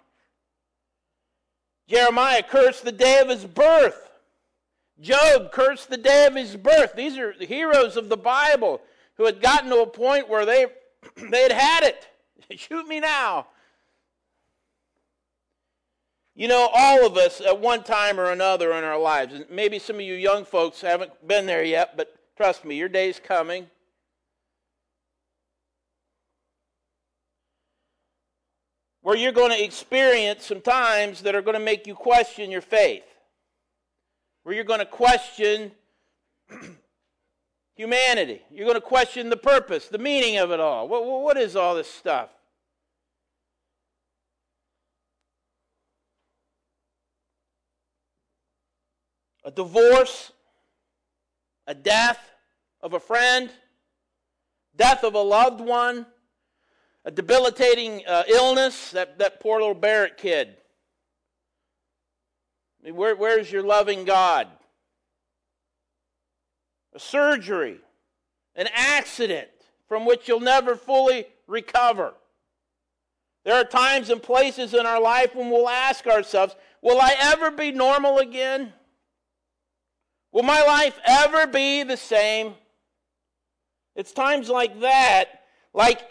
Jeremiah 1.87 2.43
cursed 2.43 2.83
the 2.83 2.91
day 2.91 3.19
of 3.19 3.29
his 3.29 3.45
birth 3.45 4.09
Job 4.99 5.51
cursed 5.51 5.89
the 5.89 5.97
day 5.97 6.25
of 6.25 6.35
his 6.35 6.55
birth. 6.55 6.93
These 6.95 7.17
are 7.17 7.33
the 7.37 7.45
heroes 7.45 7.97
of 7.97 8.09
the 8.09 8.17
Bible 8.17 8.81
who 9.17 9.25
had 9.25 9.41
gotten 9.41 9.69
to 9.69 9.81
a 9.81 9.87
point 9.87 10.29
where 10.29 10.45
they, 10.45 10.67
they 11.29 11.43
had 11.43 11.51
had 11.51 11.83
it. 11.83 12.07
Shoot 12.57 12.87
me 12.87 12.99
now. 12.99 13.47
You 16.33 16.49
know, 16.49 16.69
all 16.73 17.05
of 17.05 17.15
us 17.15 17.39
at 17.39 17.59
one 17.59 17.83
time 17.83 18.19
or 18.19 18.31
another 18.31 18.73
in 18.73 18.83
our 18.83 18.99
lives, 18.99 19.33
and 19.33 19.45
maybe 19.49 19.79
some 19.79 19.97
of 19.97 20.01
you 20.01 20.15
young 20.15 20.43
folks 20.43 20.81
haven't 20.81 21.11
been 21.25 21.45
there 21.45 21.63
yet, 21.63 21.95
but 21.95 22.13
trust 22.35 22.65
me, 22.65 22.75
your 22.75 22.89
day's 22.89 23.19
coming. 23.19 23.67
Where 29.01 29.15
you're 29.15 29.31
going 29.31 29.51
to 29.51 29.63
experience 29.63 30.45
some 30.45 30.59
times 30.61 31.21
that 31.21 31.35
are 31.35 31.41
going 31.41 31.53
to 31.57 31.63
make 31.63 31.87
you 31.87 31.95
question 31.95 32.51
your 32.51 32.61
faith 32.61 33.14
where 34.45 34.53
you're 34.53 34.63
going 34.63 34.79
to 34.79 34.85
question 34.85 35.71
humanity. 37.75 38.43
You're 38.51 38.67
going 38.67 38.79
to 38.79 38.81
question 38.81 39.29
the 39.29 39.37
purpose, 39.37 39.87
the 39.87 39.97
meaning 39.97 40.37
of 40.37 40.51
it 40.51 40.59
all. 40.59 40.87
What, 40.87 41.03
what 41.03 41.35
is 41.35 41.55
all 41.55 41.73
this 41.73 41.89
stuff? 41.89 42.29
A 49.43 49.49
divorce, 49.49 50.31
a 51.65 51.73
death 51.73 52.19
of 52.81 52.93
a 52.93 52.99
friend, 52.99 53.49
death 54.75 55.03
of 55.03 55.15
a 55.15 55.21
loved 55.21 55.59
one, 55.59 56.05
a 57.03 57.09
debilitating 57.09 58.03
uh, 58.07 58.23
illness, 58.27 58.91
that, 58.91 59.17
that 59.17 59.39
poor 59.39 59.59
little 59.59 59.73
Barrett 59.73 60.17
kid 60.17 60.57
where, 62.91 63.15
where's 63.15 63.51
your 63.51 63.63
loving 63.63 64.05
God? 64.05 64.47
A 66.93 66.99
surgery, 66.99 67.79
an 68.55 68.67
accident 68.73 69.49
from 69.87 70.05
which 70.05 70.27
you'll 70.27 70.39
never 70.39 70.75
fully 70.75 71.25
recover. 71.47 72.13
There 73.43 73.55
are 73.55 73.63
times 73.63 74.09
and 74.09 74.21
places 74.21 74.73
in 74.73 74.85
our 74.85 74.99
life 74.99 75.35
when 75.35 75.49
we'll 75.49 75.69
ask 75.69 76.07
ourselves, 76.07 76.55
Will 76.81 77.01
I 77.01 77.15
ever 77.19 77.49
be 77.49 77.71
normal 77.71 78.19
again? 78.19 78.71
Will 80.31 80.43
my 80.43 80.63
life 80.63 80.99
ever 81.05 81.47
be 81.47 81.83
the 81.83 81.97
same? 81.97 82.53
It's 83.95 84.11
times 84.11 84.49
like 84.49 84.81
that, 84.81 85.41
like 85.73 86.01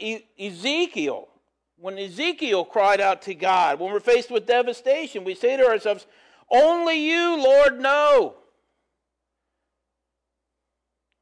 Ezekiel. 0.41 1.29
When 1.77 1.99
Ezekiel 1.99 2.65
cried 2.65 3.01
out 3.01 3.23
to 3.23 3.35
God, 3.35 3.79
when 3.79 3.93
we're 3.93 4.01
faced 4.01 4.31
with 4.31 4.47
devastation, 4.47 5.23
we 5.23 5.35
say 5.35 5.57
to 5.57 5.67
ourselves, 5.67 6.07
only 6.51 7.09
you, 7.09 7.43
Lord, 7.43 7.81
know. 7.81 8.35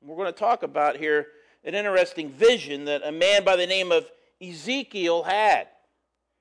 We're 0.00 0.16
going 0.16 0.32
to 0.32 0.38
talk 0.38 0.62
about 0.62 0.96
here 0.96 1.28
an 1.64 1.74
interesting 1.74 2.30
vision 2.30 2.86
that 2.86 3.02
a 3.04 3.12
man 3.12 3.44
by 3.44 3.56
the 3.56 3.66
name 3.66 3.92
of 3.92 4.10
Ezekiel 4.40 5.22
had. 5.22 5.68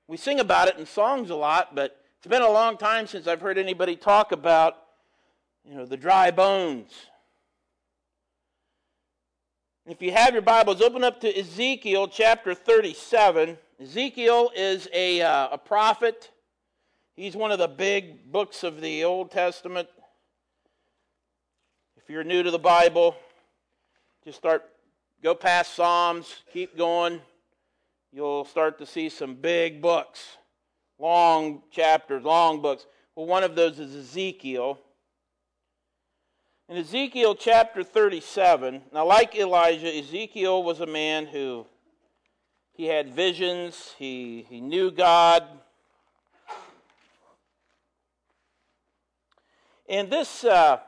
We 0.08 0.16
sing 0.16 0.40
about 0.40 0.68
it 0.68 0.76
in 0.78 0.86
songs 0.86 1.30
a 1.30 1.36
lot, 1.36 1.74
but 1.74 1.96
it's 2.18 2.26
been 2.26 2.42
a 2.42 2.50
long 2.50 2.76
time 2.76 3.06
since 3.06 3.26
I've 3.26 3.40
heard 3.40 3.58
anybody 3.58 3.94
talk 3.94 4.32
about, 4.32 4.76
you 5.64 5.76
know, 5.76 5.86
the 5.86 5.96
dry 5.96 6.30
bones. 6.30 6.92
If 9.86 10.02
you 10.02 10.12
have 10.12 10.32
your 10.32 10.42
Bibles, 10.42 10.80
open 10.80 11.02
up 11.02 11.20
to 11.20 11.38
Ezekiel 11.38 12.08
chapter 12.08 12.54
37. 12.54 13.58
Ezekiel 13.80 14.50
is 14.54 14.88
a, 14.92 15.22
uh, 15.22 15.48
a 15.52 15.58
prophet 15.58 16.30
He's 17.14 17.36
one 17.36 17.52
of 17.52 17.58
the 17.58 17.68
big 17.68 18.32
books 18.32 18.64
of 18.64 18.80
the 18.80 19.04
Old 19.04 19.30
Testament. 19.30 19.86
If 21.98 22.08
you're 22.08 22.24
new 22.24 22.42
to 22.42 22.50
the 22.50 22.58
Bible, 22.58 23.14
just 24.24 24.38
start 24.38 24.64
go 25.22 25.34
past 25.34 25.74
Psalms, 25.74 26.36
keep 26.54 26.74
going, 26.74 27.20
you'll 28.12 28.46
start 28.46 28.78
to 28.78 28.86
see 28.86 29.10
some 29.10 29.34
big 29.34 29.82
books, 29.82 30.38
long 30.98 31.62
chapters, 31.70 32.24
long 32.24 32.62
books. 32.62 32.86
Well, 33.14 33.26
one 33.26 33.44
of 33.44 33.54
those 33.56 33.78
is 33.78 33.94
Ezekiel. 33.94 34.78
In 36.70 36.78
Ezekiel 36.78 37.34
chapter 37.34 37.84
37, 37.84 38.84
now 38.90 39.04
like 39.04 39.34
Elijah, 39.34 39.94
Ezekiel 39.94 40.62
was 40.62 40.80
a 40.80 40.86
man 40.86 41.26
who 41.26 41.66
he 42.72 42.86
had 42.86 43.14
visions, 43.14 43.94
he, 43.98 44.46
he 44.48 44.62
knew 44.62 44.90
God. 44.90 45.44
And 49.92 50.10
this, 50.10 50.42
uh, 50.42 50.78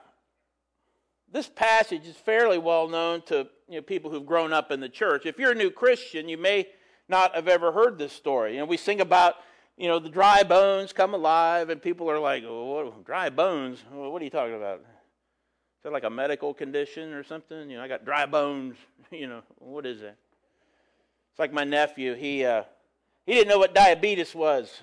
this 1.31 1.47
passage 1.47 2.07
is 2.07 2.17
fairly 2.17 2.57
well 2.57 2.89
known 2.89 3.21
to 3.27 3.47
you 3.69 3.77
know, 3.77 3.83
people 3.83 4.11
who've 4.11 4.25
grown 4.25 4.51
up 4.51 4.71
in 4.71 4.81
the 4.81 4.89
church. 4.89 5.27
If 5.27 5.39
you're 5.39 5.53
a 5.53 5.55
new 5.55 5.71
Christian, 5.71 6.27
you 6.27 6.39
may 6.39 6.69
not 7.07 7.35
have 7.35 7.47
ever 7.47 7.71
heard 7.71 7.99
this 7.99 8.15
story. 8.15 8.55
You 8.55 8.61
know, 8.61 8.65
we 8.65 8.79
sing 8.79 9.03
about 9.03 9.35
you 9.77 9.89
know 9.89 9.99
the 9.99 10.09
dry 10.09 10.43
bones 10.43 10.95
come 10.95 11.13
alive, 11.13 11.69
and 11.69 11.83
people 11.83 12.11
are 12.11 12.19
like, 12.19 12.45
oh, 12.47 12.65
what, 12.65 13.05
"Dry 13.05 13.29
bones? 13.29 13.85
What 13.91 14.23
are 14.23 14.25
you 14.25 14.31
talking 14.31 14.57
about? 14.57 14.79
Is 14.79 15.83
that 15.83 15.93
like 15.93 16.05
a 16.05 16.11
medical 16.11 16.55
condition 16.55 17.13
or 17.13 17.25
something? 17.25 17.69
You 17.69 17.77
know, 17.77 17.83
I 17.83 17.89
got 17.89 18.05
dry 18.05 18.27
bones. 18.27 18.77
You 19.11 19.27
know, 19.27 19.43
what 19.59 19.85
is 19.85 20.01
that?" 20.01 20.17
It's 21.31 21.39
like 21.39 21.53
my 21.53 21.65
nephew. 21.65 22.15
He 22.15 22.43
uh, 22.43 22.63
he 23.27 23.35
didn't 23.35 23.49
know 23.49 23.59
what 23.59 23.75
diabetes 23.75 24.35
was. 24.35 24.81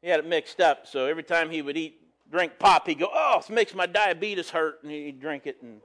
He 0.00 0.08
had 0.08 0.20
it 0.20 0.26
mixed 0.26 0.60
up. 0.60 0.86
So 0.86 1.06
every 1.06 1.24
time 1.24 1.50
he 1.50 1.60
would 1.60 1.76
eat 1.76 2.03
drink 2.30 2.58
pop, 2.58 2.86
he'd 2.86 2.98
go, 2.98 3.08
"Oh, 3.12 3.40
it 3.40 3.52
makes 3.52 3.74
my 3.74 3.86
diabetes 3.86 4.50
hurt," 4.50 4.82
and 4.82 4.90
he'd 4.90 5.20
drink 5.20 5.46
it 5.46 5.58
and 5.62 5.80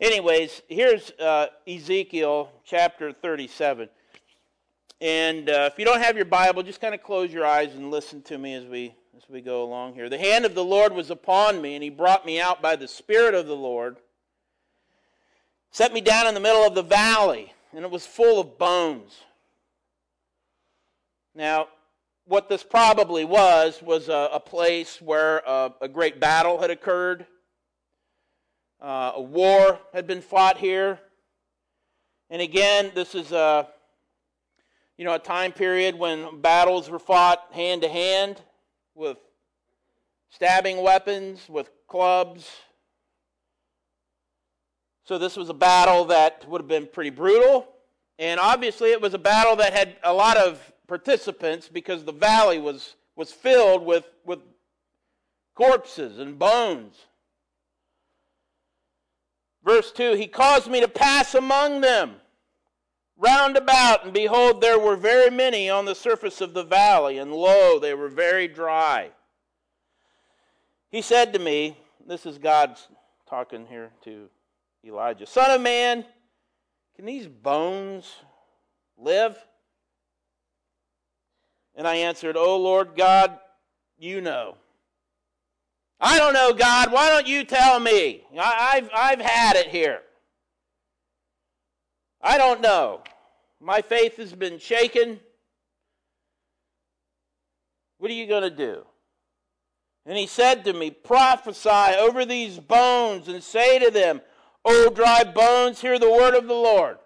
anyways, 0.00 0.62
here's 0.68 1.10
uh, 1.12 1.48
Ezekiel 1.68 2.50
chapter 2.64 3.12
37. 3.12 3.88
And 5.00 5.48
uh, 5.48 5.70
if 5.72 5.78
you 5.78 5.84
don't 5.84 6.00
have 6.00 6.16
your 6.16 6.24
Bible, 6.24 6.62
just 6.62 6.80
kind 6.80 6.94
of 6.94 7.02
close 7.02 7.32
your 7.32 7.46
eyes 7.46 7.74
and 7.74 7.90
listen 7.90 8.22
to 8.22 8.38
me 8.38 8.54
as 8.54 8.64
we 8.64 8.94
as 9.16 9.28
we 9.28 9.40
go 9.40 9.62
along 9.62 9.94
here. 9.94 10.08
The 10.08 10.18
hand 10.18 10.46
of 10.46 10.54
the 10.54 10.64
Lord 10.64 10.94
was 10.94 11.10
upon 11.10 11.60
me, 11.60 11.74
and 11.74 11.84
he 11.84 11.90
brought 11.90 12.24
me 12.24 12.40
out 12.40 12.62
by 12.62 12.76
the 12.76 12.88
Spirit 12.88 13.34
of 13.34 13.46
the 13.46 13.56
Lord. 13.56 13.96
Set 15.72 15.92
me 15.92 16.00
down 16.00 16.26
in 16.26 16.34
the 16.34 16.40
middle 16.40 16.62
of 16.62 16.74
the 16.74 16.82
valley, 16.82 17.52
and 17.74 17.84
it 17.84 17.90
was 17.90 18.06
full 18.06 18.40
of 18.40 18.58
bones. 18.58 19.20
Now, 21.34 21.68
what 22.30 22.48
this 22.48 22.62
probably 22.62 23.24
was 23.24 23.82
was 23.82 24.08
a, 24.08 24.30
a 24.32 24.38
place 24.38 25.02
where 25.02 25.38
a, 25.38 25.74
a 25.80 25.88
great 25.88 26.20
battle 26.20 26.60
had 26.60 26.70
occurred 26.70 27.26
uh, 28.80 29.12
a 29.16 29.20
war 29.20 29.80
had 29.92 30.06
been 30.06 30.22
fought 30.22 30.56
here. 30.56 31.00
And 32.30 32.40
again, 32.40 32.92
this 32.94 33.16
is 33.16 33.32
a, 33.32 33.66
you 34.96 35.04
know, 35.04 35.14
a 35.14 35.18
time 35.18 35.50
period 35.50 35.96
when 35.96 36.40
battles 36.40 36.88
were 36.88 37.00
fought 37.00 37.42
hand 37.50 37.82
to 37.82 37.88
hand 37.88 38.40
with 38.94 39.18
stabbing 40.30 40.80
weapons, 40.82 41.48
with 41.48 41.68
clubs. 41.88 42.48
So 45.02 45.18
this 45.18 45.36
was 45.36 45.48
a 45.48 45.54
battle 45.54 46.04
that 46.04 46.48
would 46.48 46.60
have 46.60 46.68
been 46.68 46.86
pretty 46.86 47.10
brutal. 47.10 47.66
And 48.20 48.38
obviously, 48.38 48.92
it 48.92 49.00
was 49.00 49.14
a 49.14 49.18
battle 49.18 49.56
that 49.56 49.72
had 49.72 49.96
a 50.04 50.12
lot 50.12 50.36
of 50.36 50.72
participants 50.90 51.68
because 51.68 52.04
the 52.04 52.12
valley 52.12 52.58
was, 52.58 52.96
was 53.14 53.30
filled 53.30 53.86
with, 53.86 54.04
with 54.26 54.40
corpses 55.54 56.18
and 56.18 56.36
bones. 56.36 56.96
Verse 59.64 59.92
2 59.92 60.14
He 60.14 60.26
caused 60.26 60.68
me 60.68 60.80
to 60.80 60.88
pass 60.88 61.36
among 61.36 61.80
them 61.80 62.16
round 63.16 63.56
about, 63.56 64.04
and 64.04 64.12
behold, 64.12 64.60
there 64.60 64.80
were 64.80 64.96
very 64.96 65.30
many 65.30 65.70
on 65.70 65.84
the 65.84 65.94
surface 65.94 66.40
of 66.40 66.54
the 66.54 66.64
valley, 66.64 67.18
and 67.18 67.32
lo, 67.32 67.78
they 67.78 67.94
were 67.94 68.08
very 68.08 68.48
dry. 68.48 69.12
He 70.90 71.02
said 71.02 71.32
to 71.34 71.38
me, 71.38 71.78
This 72.04 72.26
is 72.26 72.36
God 72.36 72.76
talking 73.28 73.64
here 73.66 73.92
to 74.02 74.28
Elijah, 74.84 75.26
Son 75.26 75.52
of 75.52 75.60
man, 75.60 76.04
can 76.96 77.06
these 77.06 77.28
bones 77.28 78.12
live? 78.98 79.38
And 81.74 81.86
I 81.86 81.96
answered, 81.96 82.36
O 82.36 82.56
Lord 82.56 82.96
God, 82.96 83.38
you 83.98 84.20
know. 84.20 84.56
I 86.00 86.18
don't 86.18 86.32
know, 86.32 86.52
God. 86.52 86.92
Why 86.92 87.10
don't 87.10 87.26
you 87.26 87.44
tell 87.44 87.78
me? 87.78 88.22
I, 88.38 88.76
have 88.76 88.90
I've 88.94 89.20
had 89.20 89.56
it 89.56 89.68
here. 89.68 90.00
I 92.22 92.38
don't 92.38 92.60
know. 92.60 93.02
My 93.60 93.82
faith 93.82 94.16
has 94.16 94.32
been 94.32 94.58
shaken. 94.58 95.20
What 97.98 98.10
are 98.10 98.14
you 98.14 98.26
going 98.26 98.42
to 98.42 98.50
do? 98.50 98.84
And 100.06 100.16
he 100.16 100.26
said 100.26 100.64
to 100.64 100.72
me, 100.72 100.90
Prophesy 100.90 101.96
over 101.98 102.24
these 102.24 102.58
bones 102.58 103.28
and 103.28 103.42
say 103.42 103.78
to 103.78 103.90
them, 103.90 104.22
O 104.64 104.90
dry 104.90 105.24
bones, 105.24 105.80
hear 105.80 105.98
the 105.98 106.10
word 106.10 106.34
of 106.34 106.46
the 106.46 106.54
Lord. 106.54 106.98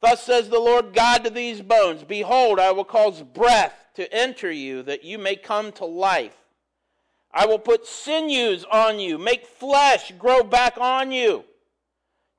Thus 0.00 0.22
says 0.22 0.48
the 0.48 0.58
Lord 0.58 0.94
God 0.94 1.24
to 1.24 1.30
these 1.30 1.60
bones 1.60 2.04
Behold, 2.04 2.58
I 2.58 2.72
will 2.72 2.84
cause 2.84 3.22
breath 3.22 3.74
to 3.94 4.12
enter 4.14 4.50
you, 4.50 4.82
that 4.84 5.04
you 5.04 5.18
may 5.18 5.36
come 5.36 5.72
to 5.72 5.84
life. 5.84 6.36
I 7.32 7.46
will 7.46 7.58
put 7.58 7.86
sinews 7.86 8.64
on 8.64 8.98
you, 8.98 9.18
make 9.18 9.46
flesh 9.46 10.12
grow 10.18 10.42
back 10.42 10.78
on 10.78 11.12
you, 11.12 11.44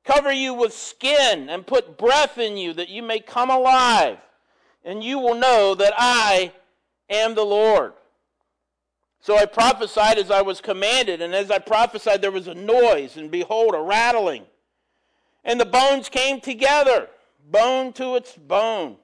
cover 0.04 0.32
you 0.32 0.54
with 0.54 0.74
skin, 0.74 1.50
and 1.50 1.66
put 1.66 1.98
breath 1.98 2.38
in 2.38 2.58
you 2.58 2.74
that 2.74 2.90
you 2.90 3.02
may 3.02 3.20
come 3.20 3.50
alive. 3.50 4.18
And 4.84 5.04
you 5.04 5.20
will 5.20 5.36
know 5.36 5.76
that 5.76 5.94
I 5.96 6.52
am 7.10 7.36
the 7.36 7.44
Lord. 7.44 7.94
So 9.22 9.38
I 9.38 9.46
prophesied 9.46 10.18
as 10.18 10.32
I 10.32 10.42
was 10.42 10.60
commanded, 10.62 11.22
and 11.22 11.36
as 11.36 11.52
I 11.52 11.60
prophesied, 11.60 12.22
there 12.22 12.32
was 12.32 12.48
a 12.48 12.56
noise, 12.56 13.18
and 13.18 13.30
behold, 13.30 13.76
a 13.76 13.80
rattling. 13.80 14.46
And 15.44 15.60
the 15.60 15.66
bones 15.66 16.10
came 16.10 16.42
together, 16.42 17.08
bone 17.52 17.94
to 17.94 18.16
its 18.16 18.36
bone. 18.36 18.98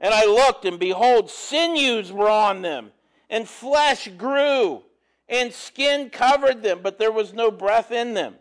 And 0.00 0.12
I 0.12 0.26
looked, 0.26 0.64
and 0.64 0.78
behold, 0.78 1.30
sinews 1.30 2.12
were 2.12 2.28
on 2.28 2.62
them, 2.62 2.92
and 3.30 3.48
flesh 3.48 4.08
grew 4.18 4.82
and 5.28 5.52
skin 5.52 6.10
covered 6.10 6.62
them, 6.62 6.80
but 6.82 6.98
there 6.98 7.12
was 7.12 7.32
no 7.32 7.50
breath 7.50 7.90
in 7.90 8.14
them. 8.14 8.34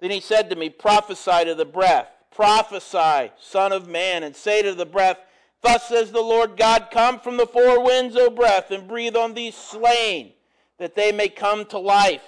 Then 0.00 0.10
he 0.10 0.20
said 0.20 0.50
to 0.50 0.56
me, 0.56 0.68
Prophesy 0.70 1.44
to 1.44 1.54
the 1.54 1.64
breath, 1.64 2.08
prophesy, 2.30 3.32
Son 3.40 3.72
of 3.72 3.88
Man, 3.88 4.22
and 4.22 4.36
say 4.36 4.62
to 4.62 4.74
the 4.74 4.86
breath, 4.86 5.18
Thus 5.62 5.88
says 5.88 6.12
the 6.12 6.20
Lord 6.20 6.56
God, 6.56 6.88
Come 6.92 7.18
from 7.18 7.36
the 7.36 7.46
four 7.46 7.82
winds, 7.82 8.16
O 8.16 8.30
breath, 8.30 8.70
and 8.70 8.86
breathe 8.86 9.16
on 9.16 9.34
these 9.34 9.56
slain, 9.56 10.32
that 10.78 10.94
they 10.94 11.10
may 11.10 11.28
come 11.28 11.64
to 11.66 11.78
life. 11.78 12.22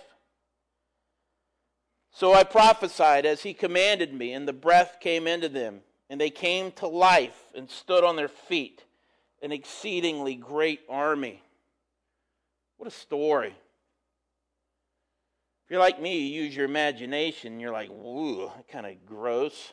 So 2.13 2.35
I 2.35 2.45
prophesied 2.45 3.25
as 3.25 3.43
he 3.43 3.55
commanded 3.55 4.13
me, 4.13 4.33
and 4.33 4.47
the 4.47 4.53
breath 4.53 4.99
came 5.01 5.27
into 5.27 5.49
them, 5.49 5.81
and 6.09 6.21
they 6.21 6.31
came 6.31 6.73
to 6.73 6.87
life 6.87 7.41
and 7.55 7.71
stood 7.71 8.05
on 8.05 8.17
their 8.17 8.29
feet, 8.29 8.85
an 9.43 9.53
exceedingly 9.53 10.35
great 10.35 10.81
army. 10.89 11.43
What 12.77 12.89
a 12.89 12.91
story. 12.91 13.55
If 15.65 15.71
you're 15.71 15.81
like 15.81 16.01
me, 16.01 16.19
you 16.19 16.43
use 16.43 16.57
your 16.57 16.65
imagination, 16.65 17.61
you're 17.61 17.73
like, 17.73 17.91
woo, 17.91 18.51
kind 18.71 18.87
of 18.87 19.07
gross. 19.07 19.73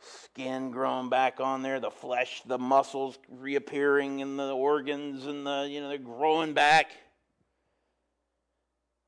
Skin 0.00 0.70
growing 0.70 1.10
back 1.10 1.40
on 1.40 1.62
there, 1.62 1.80
the 1.80 1.90
flesh, 1.90 2.42
the 2.46 2.58
muscles 2.58 3.18
reappearing 3.28 4.20
in 4.20 4.36
the 4.36 4.54
organs, 4.54 5.26
and 5.26 5.46
the, 5.46 5.68
you 5.68 5.80
know, 5.80 5.88
they're 5.88 5.98
growing 5.98 6.54
back. 6.54 6.92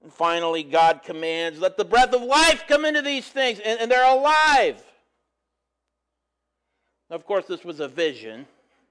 And 0.03 0.13
finally, 0.13 0.65
God 0.65 1.03
commands, 1.05 1.61
let 1.61 1.77
the 1.77 1.85
breath 1.85 2.13
of 2.13 2.23
life 2.23 2.65
come 2.67 2.85
into 2.85 3.03
these 3.03 3.27
things, 3.27 3.61
and, 3.61 3.81
and 3.81 3.91
they're 3.91 4.05
alive. 4.05 4.83
Of 7.09 7.25
course, 7.25 7.47
this 7.47 7.65
was 7.65 7.79
a 7.79 7.89
vision. 7.89 8.47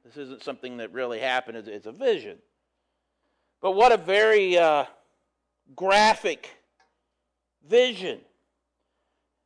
This 0.05 0.15
isn't 0.15 0.43
something 0.43 0.77
that 0.77 0.93
really 0.93 1.19
happened, 1.19 1.57
it's, 1.57 1.67
it's 1.67 1.85
a 1.85 1.91
vision. 1.91 2.37
But 3.61 3.71
what 3.71 3.91
a 3.91 3.97
very 3.97 4.57
uh, 4.57 4.85
graphic 5.75 6.49
vision. 7.67 8.19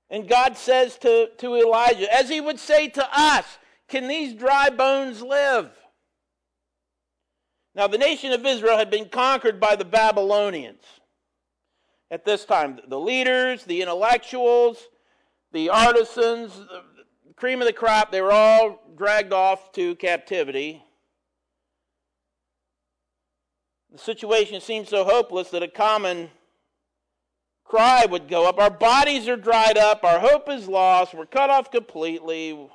And 0.10 0.28
God 0.28 0.58
says 0.58 0.98
to, 1.00 1.32
to 1.40 1.56
Elijah, 1.56 2.14
as 2.14 2.30
he 2.30 2.40
would 2.40 2.60
say 2.60 2.88
to 2.90 3.08
us, 3.12 3.58
Can 3.88 4.08
these 4.08 4.34
dry 4.34 4.70
bones 4.70 5.22
live? 5.22 5.72
Now, 7.74 7.88
the 7.88 7.98
nation 7.98 8.32
of 8.32 8.46
Israel 8.46 8.78
had 8.78 8.90
been 8.90 9.10
conquered 9.10 9.60
by 9.60 9.76
the 9.76 9.84
Babylonians. 9.84 10.84
At 12.12 12.24
this 12.26 12.46
time, 12.46 12.80
the 12.88 13.00
leaders, 13.00 13.64
the 13.64 13.82
intellectuals, 13.82 14.90
the 15.52 15.70
artisans, 15.70 16.56
the 16.56 17.34
cream 17.36 17.62
of 17.62 17.68
the 17.68 17.74
crop, 17.74 18.12
they 18.12 18.22
were 18.22 18.32
all 18.32 18.80
dragged 18.96 19.34
off 19.34 19.72
to 19.74 19.96
captivity. 19.96 20.84
The 23.92 23.98
situation 23.98 24.62
seemed 24.62 24.88
so 24.88 25.04
hopeless 25.04 25.50
that 25.52 25.64
a 25.64 25.68
common 25.68 26.30
cry 27.64 28.06
would 28.06 28.28
go 28.28 28.48
up. 28.48 28.60
Our 28.60 28.70
bodies 28.70 29.28
are 29.28 29.38
dried 29.38 29.78
up. 29.78 30.04
Our 30.04 30.20
hope 30.20 30.50
is 30.50 30.68
lost. 30.68 31.14
We're 31.14 31.26
cut 31.26 31.50
off 31.50 31.72
completely. 31.72 32.70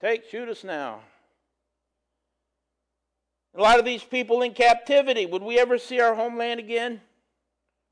Take, 0.00 0.30
shoot 0.30 0.48
us 0.48 0.64
now. 0.64 1.00
A 3.54 3.60
lot 3.60 3.78
of 3.78 3.84
these 3.84 4.04
people 4.04 4.42
in 4.42 4.54
captivity, 4.54 5.26
would 5.26 5.42
we 5.42 5.58
ever 5.58 5.76
see 5.76 6.00
our 6.00 6.14
homeland 6.14 6.60
again? 6.60 7.00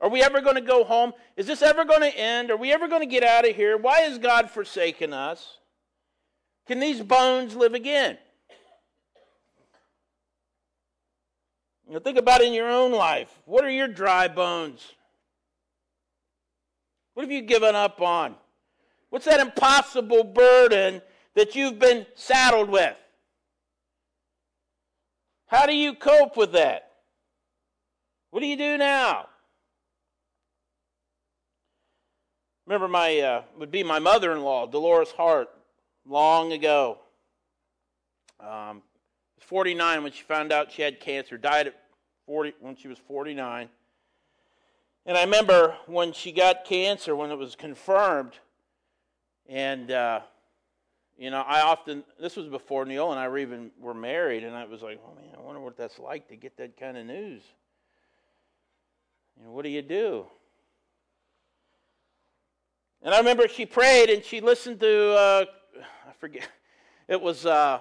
Are 0.01 0.09
we 0.09 0.23
ever 0.23 0.41
going 0.41 0.55
to 0.55 0.61
go 0.61 0.83
home? 0.83 1.13
Is 1.35 1.45
this 1.45 1.61
ever 1.61 1.83
going 1.83 2.01
to 2.01 2.17
end? 2.17 2.51
Are 2.51 2.57
we 2.57 2.71
ever 2.71 2.87
going 2.87 3.01
to 3.01 3.05
get 3.05 3.23
out 3.23 3.47
of 3.47 3.55
here? 3.55 3.77
Why 3.77 4.01
has 4.01 4.17
God 4.17 4.49
forsaken 4.49 5.13
us? 5.13 5.57
Can 6.67 6.79
these 6.79 7.01
bones 7.01 7.55
live 7.55 7.73
again? 7.73 8.17
You 11.87 11.95
know, 11.95 11.99
think 11.99 12.19
about 12.19 12.41
in 12.41 12.53
your 12.53 12.69
own 12.69 12.91
life. 12.91 13.29
What 13.45 13.65
are 13.65 13.71
your 13.71 13.87
dry 13.87 14.27
bones? 14.27 14.93
What 17.15 17.23
have 17.23 17.31
you 17.31 17.41
given 17.41 17.75
up 17.75 17.99
on? 17.99 18.35
What's 19.09 19.25
that 19.25 19.39
impossible 19.39 20.23
burden 20.23 21.01
that 21.33 21.55
you've 21.55 21.79
been 21.79 22.05
saddled 22.13 22.69
with? 22.69 22.95
How 25.47 25.65
do 25.65 25.75
you 25.75 25.95
cope 25.95 26.37
with 26.37 26.51
that? 26.51 26.91
What 28.29 28.41
do 28.41 28.45
you 28.45 28.55
do 28.55 28.77
now? 28.77 29.28
Remember, 32.69 32.87
my 32.87 33.19
uh, 33.19 33.41
would 33.57 33.71
be 33.71 33.81
my 33.81 33.97
mother-in-law, 33.97 34.67
Dolores 34.67 35.09
Hart, 35.09 35.49
long 36.07 36.51
ago. 36.53 36.99
Um, 38.39 38.83
49 39.39 40.03
when 40.03 40.11
she 40.11 40.21
found 40.21 40.51
out 40.51 40.71
she 40.71 40.83
had 40.83 40.99
cancer. 40.99 41.35
Died 41.35 41.65
at 41.65 41.81
40 42.27 42.53
when 42.59 42.75
she 42.75 42.87
was 42.87 42.99
49. 42.99 43.69
And 45.07 45.17
I 45.17 45.23
remember 45.23 45.77
when 45.87 46.13
she 46.13 46.31
got 46.31 46.63
cancer, 46.63 47.15
when 47.15 47.31
it 47.31 47.39
was 47.39 47.55
confirmed, 47.55 48.33
and 49.47 49.89
uh, 49.89 50.19
you 51.17 51.31
know, 51.31 51.41
I 51.41 51.61
often 51.61 52.03
this 52.21 52.35
was 52.35 52.49
before 52.49 52.85
Neil 52.85 53.09
and 53.09 53.19
I 53.19 53.27
were 53.29 53.39
even 53.39 53.71
were 53.79 53.95
married, 53.95 54.43
and 54.43 54.55
I 54.55 54.65
was 54.65 54.83
like, 54.83 54.99
oh 55.03 55.15
man, 55.15 55.33
I 55.35 55.41
wonder 55.41 55.59
what 55.59 55.75
that's 55.75 55.97
like 55.97 56.27
to 56.27 56.35
get 56.35 56.55
that 56.57 56.79
kind 56.79 56.97
of 56.97 57.07
news. 57.07 57.41
You 59.39 59.45
know, 59.45 59.53
what 59.53 59.63
do 59.63 59.69
you 59.69 59.81
do? 59.81 60.27
And 63.01 63.13
I 63.13 63.17
remember 63.17 63.47
she 63.47 63.65
prayed 63.65 64.09
and 64.09 64.23
she 64.23 64.41
listened 64.41 64.79
to, 64.81 65.11
uh, 65.13 65.45
I 66.07 66.11
forget, 66.19 66.47
it 67.07 67.21
was, 67.21 67.45
uh, 67.45 67.79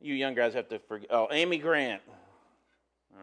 you 0.00 0.14
young 0.14 0.34
guys 0.34 0.54
have 0.54 0.68
to 0.70 0.78
forget, 0.78 1.08
oh, 1.10 1.28
Amy 1.30 1.58
Grant. 1.58 2.02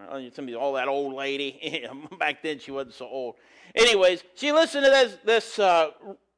Uh, 0.09 0.19
somebody, 0.33 0.55
all 0.55 0.73
that 0.73 0.87
old 0.87 1.13
lady. 1.13 1.87
Back 2.19 2.43
then 2.43 2.59
she 2.59 2.71
wasn't 2.71 2.95
so 2.95 3.07
old. 3.07 3.35
Anyways, 3.73 4.23
she 4.35 4.51
listened 4.51 4.83
to 4.83 4.91
this, 4.91 5.17
this 5.23 5.59
uh, 5.59 5.91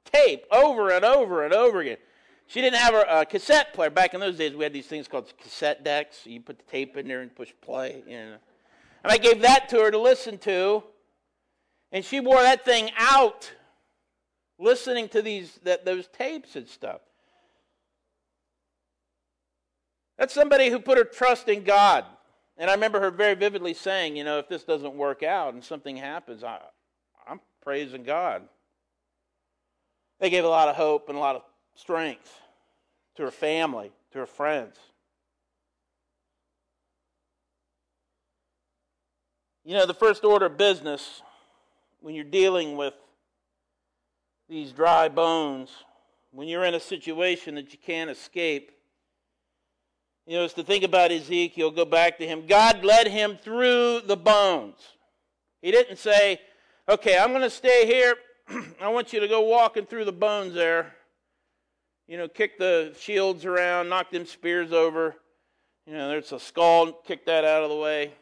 tape 0.05 0.45
over 0.51 0.91
and 0.91 1.03
over 1.03 1.43
and 1.43 1.53
over 1.53 1.81
again. 1.81 1.97
She 2.45 2.61
didn't 2.61 2.77
have 2.77 2.93
a, 2.93 3.21
a, 3.21 3.25
cassette 3.25 3.73
player. 3.73 3.89
Back 3.89 4.13
in 4.13 4.21
those 4.21 4.37
days, 4.37 4.55
we 4.55 4.63
had 4.63 4.71
these 4.71 4.85
things 4.85 5.07
called 5.07 5.33
cassette 5.37 5.83
decks. 5.83 6.21
You 6.25 6.39
put 6.39 6.57
the 6.59 6.63
tape 6.65 6.95
in 6.95 7.07
there 7.07 7.21
and 7.21 7.35
push 7.35 7.51
play. 7.61 8.03
You 8.07 8.17
know. 8.17 8.37
And 9.03 9.11
I 9.11 9.17
gave 9.17 9.41
that 9.41 9.67
to 9.69 9.77
her 9.81 9.91
to 9.91 9.99
listen 9.99 10.37
to. 10.39 10.83
And 11.91 12.03
she 12.03 12.19
wore 12.19 12.41
that 12.41 12.65
thing 12.65 12.91
out 12.97 13.51
listening 14.59 15.09
to 15.09 15.21
these 15.21 15.59
that, 15.63 15.85
those 15.85 16.07
tapes 16.07 16.55
and 16.55 16.67
stuff. 16.67 17.01
That's 20.17 20.33
somebody 20.33 20.69
who 20.69 20.79
put 20.79 20.97
her 20.97 21.03
trust 21.03 21.47
in 21.47 21.63
God. 21.63 22.05
And 22.57 22.69
I 22.69 22.73
remember 22.73 22.99
her 22.99 23.11
very 23.11 23.35
vividly 23.35 23.75
saying, 23.75 24.17
you 24.17 24.23
know, 24.23 24.39
if 24.39 24.49
this 24.49 24.63
doesn't 24.63 24.95
work 24.95 25.21
out 25.21 25.53
and 25.53 25.63
something 25.63 25.95
happens, 25.95 26.43
I, 26.43 26.59
I'm 27.27 27.39
praising 27.61 28.03
God. 28.03 28.41
They 30.19 30.31
gave 30.31 30.43
a 30.43 30.49
lot 30.49 30.67
of 30.67 30.75
hope 30.75 31.09
and 31.09 31.17
a 31.17 31.21
lot 31.21 31.35
of 31.35 31.43
strength 31.75 32.41
to 33.15 33.23
her 33.23 33.31
family, 33.31 33.91
to 34.11 34.19
her 34.19 34.25
friends. 34.25 34.75
You 39.63 39.75
know, 39.75 39.85
the 39.85 39.93
first 39.93 40.23
order 40.23 40.47
of 40.47 40.57
business 40.57 41.21
when 41.99 42.15
you're 42.15 42.23
dealing 42.23 42.77
with 42.77 42.93
these 44.49 44.71
dry 44.71 45.09
bones, 45.09 45.69
when 46.31 46.47
you're 46.47 46.65
in 46.65 46.75
a 46.75 46.79
situation 46.79 47.55
that 47.55 47.71
you 47.71 47.79
can't 47.83 48.09
escape, 48.09 48.71
you 50.25 50.37
know, 50.37 50.43
is 50.43 50.53
to 50.53 50.63
think 50.63 50.83
about 50.83 51.11
Ezekiel, 51.11 51.71
go 51.71 51.85
back 51.85 52.17
to 52.17 52.27
him. 52.27 52.45
God 52.45 52.83
led 52.83 53.07
him 53.07 53.37
through 53.41 54.01
the 54.01 54.17
bones. 54.17 54.75
He 55.61 55.71
didn't 55.71 55.97
say, 55.97 56.41
okay, 56.87 57.17
I'm 57.17 57.29
going 57.29 57.41
to 57.43 57.49
stay 57.49 57.85
here. 57.85 58.15
I 58.81 58.89
want 58.89 59.13
you 59.13 59.21
to 59.21 59.27
go 59.27 59.41
walking 59.41 59.85
through 59.85 60.05
the 60.05 60.11
bones 60.11 60.53
there. 60.53 60.93
You 62.07 62.17
know, 62.17 62.27
kick 62.27 62.57
the 62.57 62.93
shields 62.99 63.45
around, 63.45 63.89
knock 63.89 64.11
them 64.11 64.25
spears 64.25 64.71
over. 64.71 65.15
You 65.85 65.93
know, 65.93 66.09
there's 66.09 66.31
a 66.33 66.39
skull, 66.39 66.91
kick 66.91 67.25
that 67.25 67.45
out 67.45 67.63
of 67.63 67.69
the 67.69 67.75
way. 67.75 68.13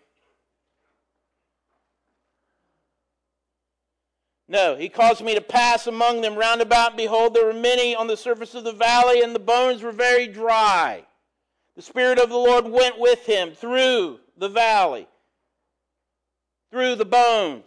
No, 4.47 4.75
he 4.75 4.89
caused 4.89 5.23
me 5.23 5.33
to 5.33 5.41
pass 5.41 5.87
among 5.87 6.21
them 6.21 6.35
round 6.35 6.61
about, 6.61 6.95
behold, 6.95 7.33
there 7.33 7.45
were 7.45 7.53
many 7.53 7.95
on 7.95 8.07
the 8.07 8.17
surface 8.17 8.53
of 8.53 8.63
the 8.63 8.71
valley, 8.71 9.21
and 9.21 9.33
the 9.33 9.39
bones 9.39 9.81
were 9.81 9.91
very 9.91 10.27
dry. 10.27 11.05
The 11.75 11.81
Spirit 11.81 12.19
of 12.19 12.29
the 12.29 12.37
Lord 12.37 12.67
went 12.67 12.99
with 12.99 13.25
him 13.25 13.53
through 13.53 14.19
the 14.37 14.49
valley, 14.49 15.07
through 16.71 16.95
the 16.95 17.05
bones. 17.05 17.65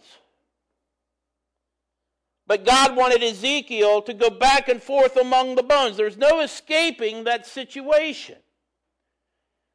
But 2.47 2.65
God 2.65 2.97
wanted 2.97 3.23
Ezekiel 3.23 4.01
to 4.03 4.15
go 4.15 4.31
back 4.31 4.69
and 4.69 4.83
forth 4.83 5.17
among 5.17 5.57
the 5.57 5.63
bones. 5.63 5.97
There's 5.97 6.17
no 6.17 6.41
escaping 6.41 7.25
that 7.25 7.47
situation. 7.47 8.37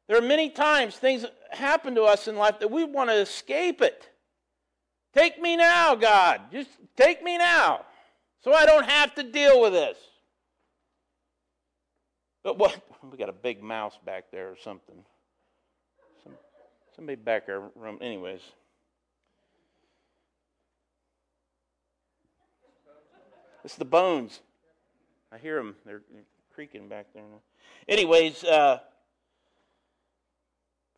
There 0.08 0.18
are 0.18 0.22
many 0.22 0.50
times 0.50 0.96
things 0.96 1.24
happen 1.50 1.94
to 1.94 2.02
us 2.02 2.26
in 2.26 2.36
life 2.36 2.58
that 2.58 2.70
we 2.70 2.82
want 2.82 3.10
to 3.10 3.16
escape 3.16 3.80
it. 3.80 4.10
Take 5.14 5.40
me 5.40 5.56
now, 5.56 5.94
God. 5.94 6.40
Just 6.52 6.70
take 6.96 7.22
me 7.22 7.38
now 7.38 7.84
so 8.44 8.52
I 8.52 8.66
don't 8.66 8.84
have 8.84 9.14
to 9.14 9.22
deal 9.22 9.60
with 9.60 9.72
this. 9.72 9.96
But 12.42 12.58
what? 12.58 12.76
We 13.12 13.18
got 13.18 13.28
a 13.28 13.34
big 13.34 13.62
mouse 13.62 13.98
back 14.06 14.30
there 14.32 14.48
or 14.48 14.56
something. 14.56 14.96
Some, 16.22 16.32
somebody 16.96 17.16
back 17.16 17.44
there 17.44 17.60
room. 17.74 17.98
Anyways. 18.00 18.40
It's 23.62 23.74
the 23.74 23.84
bones. 23.84 24.40
I 25.30 25.36
hear 25.36 25.56
them. 25.56 25.76
They're, 25.84 26.00
creaking 26.54 26.88
back 26.88 27.08
there. 27.12 27.24
Anyways, 27.88 28.42
uh, 28.44 28.78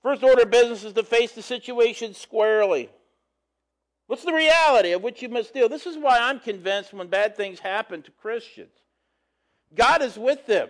first 0.00 0.22
order 0.22 0.42
of 0.42 0.50
business 0.50 0.84
is 0.84 0.92
to 0.92 1.02
face 1.02 1.32
the 1.32 1.42
situation 1.42 2.14
squarely. 2.14 2.88
What's 4.06 4.24
the 4.24 4.32
reality 4.32 4.92
of 4.92 5.02
which 5.02 5.20
you 5.20 5.28
must 5.28 5.52
deal? 5.52 5.68
This 5.68 5.86
is 5.86 5.96
why 5.98 6.18
I'm 6.18 6.38
convinced 6.38 6.92
when 6.92 7.08
bad 7.08 7.36
things 7.36 7.58
happen 7.58 8.02
to 8.02 8.10
Christians, 8.10 8.70
God 9.74 10.02
is 10.02 10.16
with 10.16 10.46
them. 10.46 10.68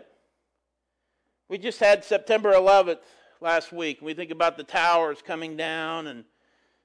We 1.49 1.59
just 1.59 1.79
had 1.79 2.05
September 2.05 2.53
11th 2.53 2.99
last 3.41 3.73
week. 3.73 4.01
We 4.03 4.15
think 4.15 4.31
about 4.31 4.57
the 4.57 4.65
towers 4.65 5.23
coming 5.25 5.57
down 5.57 6.09
and 6.09 6.25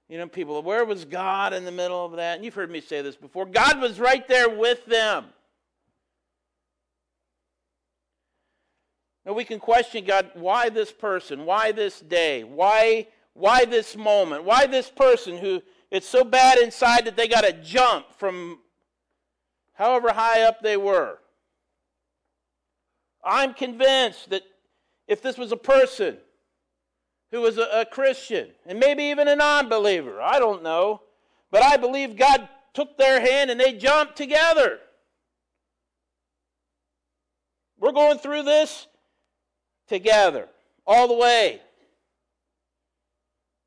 you 0.08 0.18
know, 0.18 0.28
people, 0.28 0.62
where 0.62 0.84
was 0.84 1.06
God 1.06 1.54
in 1.54 1.64
the 1.64 1.72
middle 1.72 2.06
of 2.06 2.18
that? 2.18 2.36
And 2.36 2.44
you've 2.44 2.54
heard 2.54 2.70
me 2.70 2.82
say 2.82 3.02
this 3.02 3.16
before. 3.16 3.46
God 3.46 3.80
was 3.80 3.98
right 3.98 4.28
there 4.28 4.50
with 4.50 4.86
them. 4.86 5.28
Now 9.26 9.32
we 9.32 9.46
can 9.46 9.58
question 9.58 10.04
God, 10.04 10.32
why 10.34 10.68
this 10.68 10.92
person? 10.92 11.46
Why 11.46 11.72
this 11.72 12.02
day? 12.02 12.44
Why 12.44 13.08
why 13.34 13.64
this 13.64 13.96
moment? 13.96 14.44
Why 14.44 14.68
this 14.68 14.90
person 14.90 15.38
who 15.38 15.62
it's 15.92 16.08
so 16.08 16.24
bad 16.24 16.58
inside 16.58 17.06
that 17.06 17.18
they 17.18 17.28
got 17.28 17.42
to 17.42 17.52
jump 17.52 18.08
from 18.18 18.60
however 19.74 20.14
high 20.14 20.42
up 20.44 20.62
they 20.62 20.78
were. 20.78 21.20
I'm 23.24 23.54
convinced 23.54 24.30
that 24.30 24.44
if 25.08 25.22
this 25.22 25.38
was 25.38 25.52
a 25.52 25.58
person 25.58 26.18
who 27.32 27.42
was 27.42 27.58
a, 27.58 27.82
a 27.82 27.86
Christian, 27.86 28.50
and 28.66 28.80
maybe 28.80 29.04
even 29.04 29.28
a 29.28 29.36
non 29.36 29.70
believer, 29.70 30.22
I 30.22 30.40
don't 30.40 30.64
know, 30.64 31.02
but 31.52 31.62
I 31.62 31.78
believe 31.78 32.16
God 32.16 32.48
took 32.74 32.98
their 32.98 33.20
hand 33.20 33.52
and 33.52 33.60
they 33.60 33.74
jumped 33.74 34.16
together. 34.16 34.80
We're 37.80 37.92
going 37.92 38.20
through 38.20 38.44
this 38.44 38.88
together, 39.88 40.48
all 40.86 41.08
the 41.08 41.16
way. 41.16 41.62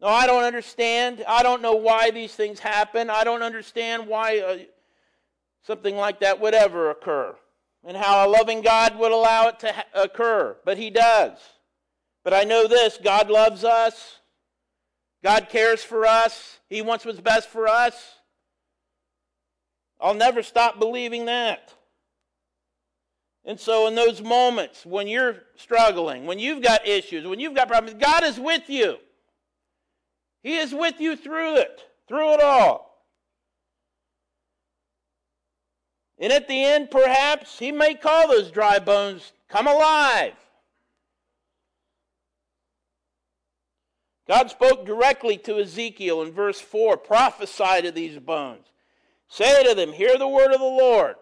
I 0.08 0.26
don't 0.26 0.44
understand. 0.44 1.24
I 1.26 1.42
don't 1.42 1.62
know 1.62 1.74
why 1.74 2.10
these 2.10 2.34
things 2.34 2.58
happen. 2.58 3.08
I 3.08 3.24
don't 3.24 3.42
understand 3.42 4.06
why 4.06 4.40
uh, 4.40 4.58
something 5.66 5.96
like 5.96 6.20
that 6.20 6.40
would 6.40 6.54
ever 6.54 6.90
occur 6.90 7.34
and 7.84 7.96
how 7.96 8.26
a 8.26 8.28
loving 8.28 8.62
God 8.62 8.98
would 8.98 9.12
allow 9.12 9.48
it 9.48 9.58
to 9.60 9.72
ha- 9.72 9.84
occur. 9.94 10.56
But 10.64 10.78
He 10.78 10.90
does. 10.90 11.38
But 12.22 12.34
I 12.34 12.44
know 12.44 12.66
this 12.66 12.98
God 13.02 13.30
loves 13.30 13.64
us, 13.64 14.20
God 15.22 15.48
cares 15.48 15.82
for 15.82 16.06
us, 16.06 16.58
He 16.68 16.82
wants 16.82 17.04
what's 17.04 17.20
best 17.20 17.48
for 17.48 17.68
us. 17.68 17.94
I'll 20.00 20.14
never 20.14 20.42
stop 20.42 20.78
believing 20.78 21.26
that. 21.26 21.72
And 23.46 23.60
so, 23.60 23.86
in 23.86 23.94
those 23.94 24.22
moments 24.22 24.86
when 24.86 25.06
you're 25.06 25.42
struggling, 25.56 26.26
when 26.26 26.38
you've 26.38 26.62
got 26.62 26.86
issues, 26.86 27.26
when 27.26 27.40
you've 27.40 27.54
got 27.54 27.68
problems, 27.68 28.02
God 28.02 28.24
is 28.24 28.40
with 28.40 28.68
you. 28.68 28.96
He 30.44 30.58
is 30.58 30.74
with 30.74 31.00
you 31.00 31.16
through 31.16 31.56
it, 31.56 31.80
through 32.06 32.34
it 32.34 32.42
all. 32.42 33.02
And 36.18 36.32
at 36.32 36.46
the 36.46 36.62
end, 36.62 36.90
perhaps, 36.90 37.58
He 37.58 37.72
may 37.72 37.94
call 37.94 38.28
those 38.28 38.50
dry 38.50 38.78
bones, 38.78 39.32
come 39.48 39.66
alive. 39.66 40.34
God 44.28 44.50
spoke 44.50 44.84
directly 44.84 45.38
to 45.38 45.58
Ezekiel 45.58 46.20
in 46.22 46.30
verse 46.30 46.60
4 46.60 46.98
prophesy 46.98 47.80
to 47.82 47.90
these 47.90 48.18
bones. 48.18 48.66
Say 49.28 49.64
to 49.64 49.74
them, 49.74 49.92
Hear 49.92 50.18
the 50.18 50.28
word 50.28 50.52
of 50.52 50.60
the 50.60 50.66
Lord. 50.66 51.16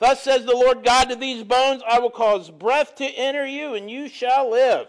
Thus 0.00 0.22
says 0.22 0.44
the 0.44 0.56
Lord 0.56 0.84
God 0.84 1.08
to 1.08 1.16
these 1.16 1.44
bones, 1.44 1.82
I 1.88 2.00
will 2.00 2.10
cause 2.10 2.50
breath 2.50 2.96
to 2.96 3.04
enter 3.04 3.46
you, 3.46 3.74
and 3.74 3.88
you 3.88 4.08
shall 4.08 4.50
live. 4.50 4.88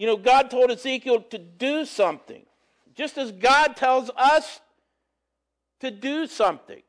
You 0.00 0.06
know, 0.06 0.16
God 0.16 0.50
told 0.50 0.70
Ezekiel 0.70 1.20
to 1.28 1.36
do 1.36 1.84
something, 1.84 2.46
just 2.94 3.18
as 3.18 3.32
God 3.32 3.76
tells 3.76 4.10
us 4.16 4.60
to 5.80 5.90
do 5.90 6.26
something. 6.26 6.80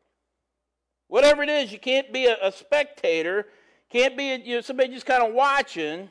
Whatever 1.10 1.44
it 1.44 1.50
is, 1.50 1.74
you 1.74 1.78
can't 1.78 2.14
be 2.14 2.28
a, 2.28 2.38
a 2.42 2.54
spectator, 2.54 3.48
can't 3.90 4.16
be 4.16 4.32
a, 4.32 4.38
you 4.38 4.56
know, 4.56 4.62
somebody 4.62 4.94
just 4.94 5.06
kind 5.06 5.22
of 5.28 5.34
watching. 5.34 6.10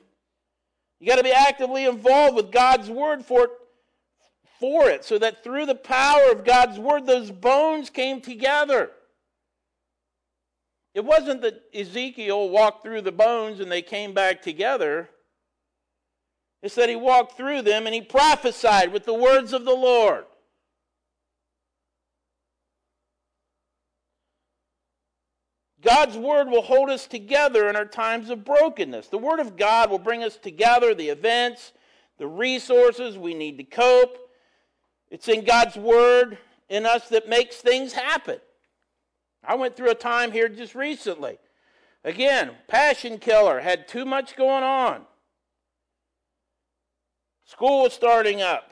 You 0.98 1.06
got 1.06 1.16
to 1.16 1.22
be 1.22 1.32
actively 1.32 1.86
involved 1.86 2.36
with 2.36 2.52
God's 2.52 2.90
word 2.90 3.24
for 3.24 3.44
it, 3.44 3.50
for 4.58 4.90
it, 4.90 5.02
so 5.02 5.16
that 5.16 5.42
through 5.42 5.64
the 5.64 5.74
power 5.74 6.30
of 6.30 6.44
God's 6.44 6.78
word, 6.78 7.06
those 7.06 7.30
bones 7.30 7.88
came 7.88 8.20
together. 8.20 8.90
It 10.92 11.06
wasn't 11.06 11.40
that 11.40 11.62
Ezekiel 11.74 12.50
walked 12.50 12.82
through 12.82 13.00
the 13.00 13.10
bones 13.10 13.58
and 13.58 13.72
they 13.72 13.80
came 13.80 14.12
back 14.12 14.42
together. 14.42 15.08
It's 16.62 16.75
that 16.75 16.88
he 16.88 16.96
walked 16.96 17.37
through 17.37 17.62
them 17.62 17.87
and 17.87 17.94
he 17.94 18.03
prophesied 18.03 18.92
with 18.92 19.05
the 19.05 19.14
words 19.14 19.53
of 19.53 19.64
the 19.64 19.75
Lord. 19.75 20.25
God's 25.83 26.18
word 26.18 26.49
will 26.49 26.62
hold 26.62 26.90
us 26.90 27.07
together 27.07 27.68
in 27.68 27.77
our 27.77 27.87
times 27.87 28.29
of 28.29 28.44
brokenness. 28.44 29.09
The 29.09 29.18
word 29.18 29.40
of 29.40 29.57
God 29.57 29.90
will 29.90 29.99
bring 29.99 30.23
us 30.23 30.37
together, 30.37 30.94
the 30.94 31.09
events, 31.09 31.73
the 32.18 32.27
resources 32.27 33.16
we 33.16 33.33
need 33.33 33.57
to 33.57 33.64
cope. 33.64 34.18
It's 35.11 35.29
in 35.29 35.44
God's 35.44 35.77
word 35.77 36.37
in 36.68 36.85
us 36.85 37.09
that 37.09 37.29
makes 37.29 37.57
things 37.57 37.94
happen. 37.94 38.38
I 39.42 39.55
went 39.55 39.75
through 39.75 39.90
a 39.90 39.94
time 39.94 40.33
here 40.33 40.51
just 40.51 40.75
recently. 40.75 41.38
Again, 42.05 42.53
passion 42.68 43.18
killer, 43.18 43.61
had 43.61 43.88
too 43.88 44.05
much 44.05 44.37
going 44.37 44.62
on. 44.62 45.07
School 47.50 47.82
was 47.82 47.92
starting 47.92 48.42
up. 48.42 48.70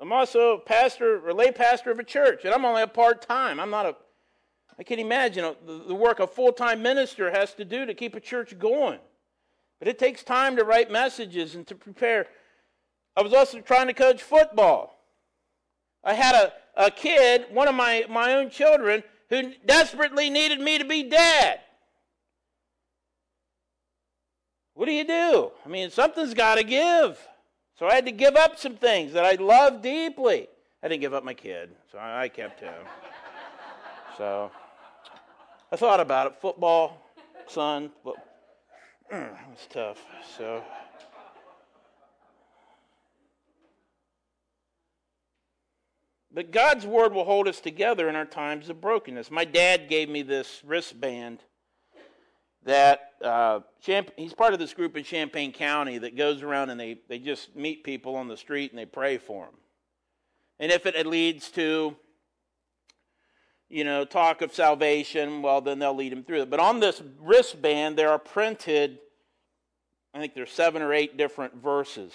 I'm 0.00 0.12
also 0.12 0.54
a 0.54 0.58
pastor, 0.60 1.28
a 1.28 1.34
lay 1.34 1.50
pastor 1.50 1.90
of 1.90 1.98
a 1.98 2.04
church, 2.04 2.44
and 2.44 2.54
I'm 2.54 2.64
only 2.64 2.82
a 2.82 2.86
part 2.86 3.20
time. 3.22 3.58
I'm 3.58 3.70
not 3.70 3.86
a 3.86 3.96
I 4.78 4.84
can't 4.84 5.00
imagine 5.00 5.54
the 5.66 5.94
work 5.94 6.20
a 6.20 6.26
full 6.28 6.52
time 6.52 6.80
minister 6.80 7.32
has 7.32 7.54
to 7.54 7.64
do 7.64 7.84
to 7.86 7.92
keep 7.92 8.14
a 8.14 8.20
church 8.20 8.56
going. 8.56 9.00
But 9.80 9.88
it 9.88 9.98
takes 9.98 10.22
time 10.22 10.54
to 10.56 10.64
write 10.64 10.92
messages 10.92 11.56
and 11.56 11.66
to 11.66 11.74
prepare. 11.74 12.26
I 13.16 13.22
was 13.22 13.32
also 13.32 13.60
trying 13.60 13.88
to 13.88 13.92
coach 13.92 14.22
football. 14.22 14.96
I 16.04 16.14
had 16.14 16.36
a, 16.36 16.52
a 16.76 16.90
kid, 16.92 17.46
one 17.50 17.66
of 17.66 17.74
my, 17.74 18.04
my 18.08 18.34
own 18.34 18.48
children, 18.48 19.02
who 19.28 19.52
desperately 19.66 20.30
needed 20.30 20.60
me 20.60 20.78
to 20.78 20.84
be 20.84 21.02
dad. 21.02 21.58
What 24.74 24.86
do 24.86 24.92
you 24.92 25.04
do? 25.04 25.50
I 25.64 25.68
mean, 25.68 25.90
something's 25.90 26.34
got 26.34 26.56
to 26.56 26.64
give. 26.64 27.18
So 27.78 27.86
I 27.86 27.94
had 27.94 28.06
to 28.06 28.12
give 28.12 28.36
up 28.36 28.58
some 28.58 28.76
things 28.76 29.12
that 29.12 29.24
I 29.24 29.32
love 29.42 29.82
deeply. 29.82 30.48
I 30.82 30.88
didn't 30.88 31.00
give 31.00 31.14
up 31.14 31.24
my 31.24 31.34
kid, 31.34 31.70
so 31.90 31.98
I 31.98 32.28
kept 32.28 32.60
him. 32.60 32.74
so. 34.16 34.50
I 35.72 35.76
thought 35.76 35.98
about 35.98 36.28
it. 36.28 36.36
Football, 36.40 37.02
son, 37.48 37.90
but 38.04 38.14
it's 39.10 39.66
tough. 39.70 39.98
So. 40.38 40.62
But 46.32 46.50
God's 46.50 46.86
word 46.86 47.12
will 47.12 47.24
hold 47.24 47.48
us 47.48 47.60
together 47.60 48.08
in 48.08 48.16
our 48.16 48.24
times 48.24 48.68
of 48.68 48.80
brokenness. 48.80 49.30
My 49.30 49.44
dad 49.44 49.88
gave 49.88 50.08
me 50.08 50.22
this 50.22 50.62
wristband 50.64 51.40
that 52.64 53.10
uh, 53.22 53.60
he's 54.16 54.34
part 54.34 54.54
of 54.54 54.58
this 54.58 54.72
group 54.72 54.96
in 54.96 55.04
Champaign 55.04 55.52
County 55.52 55.98
that 55.98 56.16
goes 56.16 56.42
around 56.42 56.70
and 56.70 56.80
they, 56.80 56.98
they 57.08 57.18
just 57.18 57.54
meet 57.54 57.84
people 57.84 58.16
on 58.16 58.28
the 58.28 58.36
street 58.36 58.70
and 58.70 58.78
they 58.78 58.86
pray 58.86 59.18
for 59.18 59.46
them. 59.46 59.54
And 60.58 60.72
if 60.72 60.86
it 60.86 61.06
leads 61.06 61.50
to 61.52 61.96
you 63.68 63.84
know, 63.84 64.04
talk 64.04 64.40
of 64.40 64.54
salvation, 64.54 65.42
well, 65.42 65.60
then 65.60 65.78
they'll 65.78 65.96
lead 65.96 66.12
him 66.12 66.22
through 66.22 66.42
it. 66.42 66.50
But 66.50 66.60
on 66.60 66.80
this 66.80 67.02
wristband, 67.20 67.96
there 67.96 68.10
are 68.10 68.18
printed, 68.18 68.98
I 70.14 70.20
think 70.20 70.34
there's 70.34 70.52
seven 70.52 70.80
or 70.80 70.92
eight 70.92 71.16
different 71.16 71.56
verses. 71.56 72.12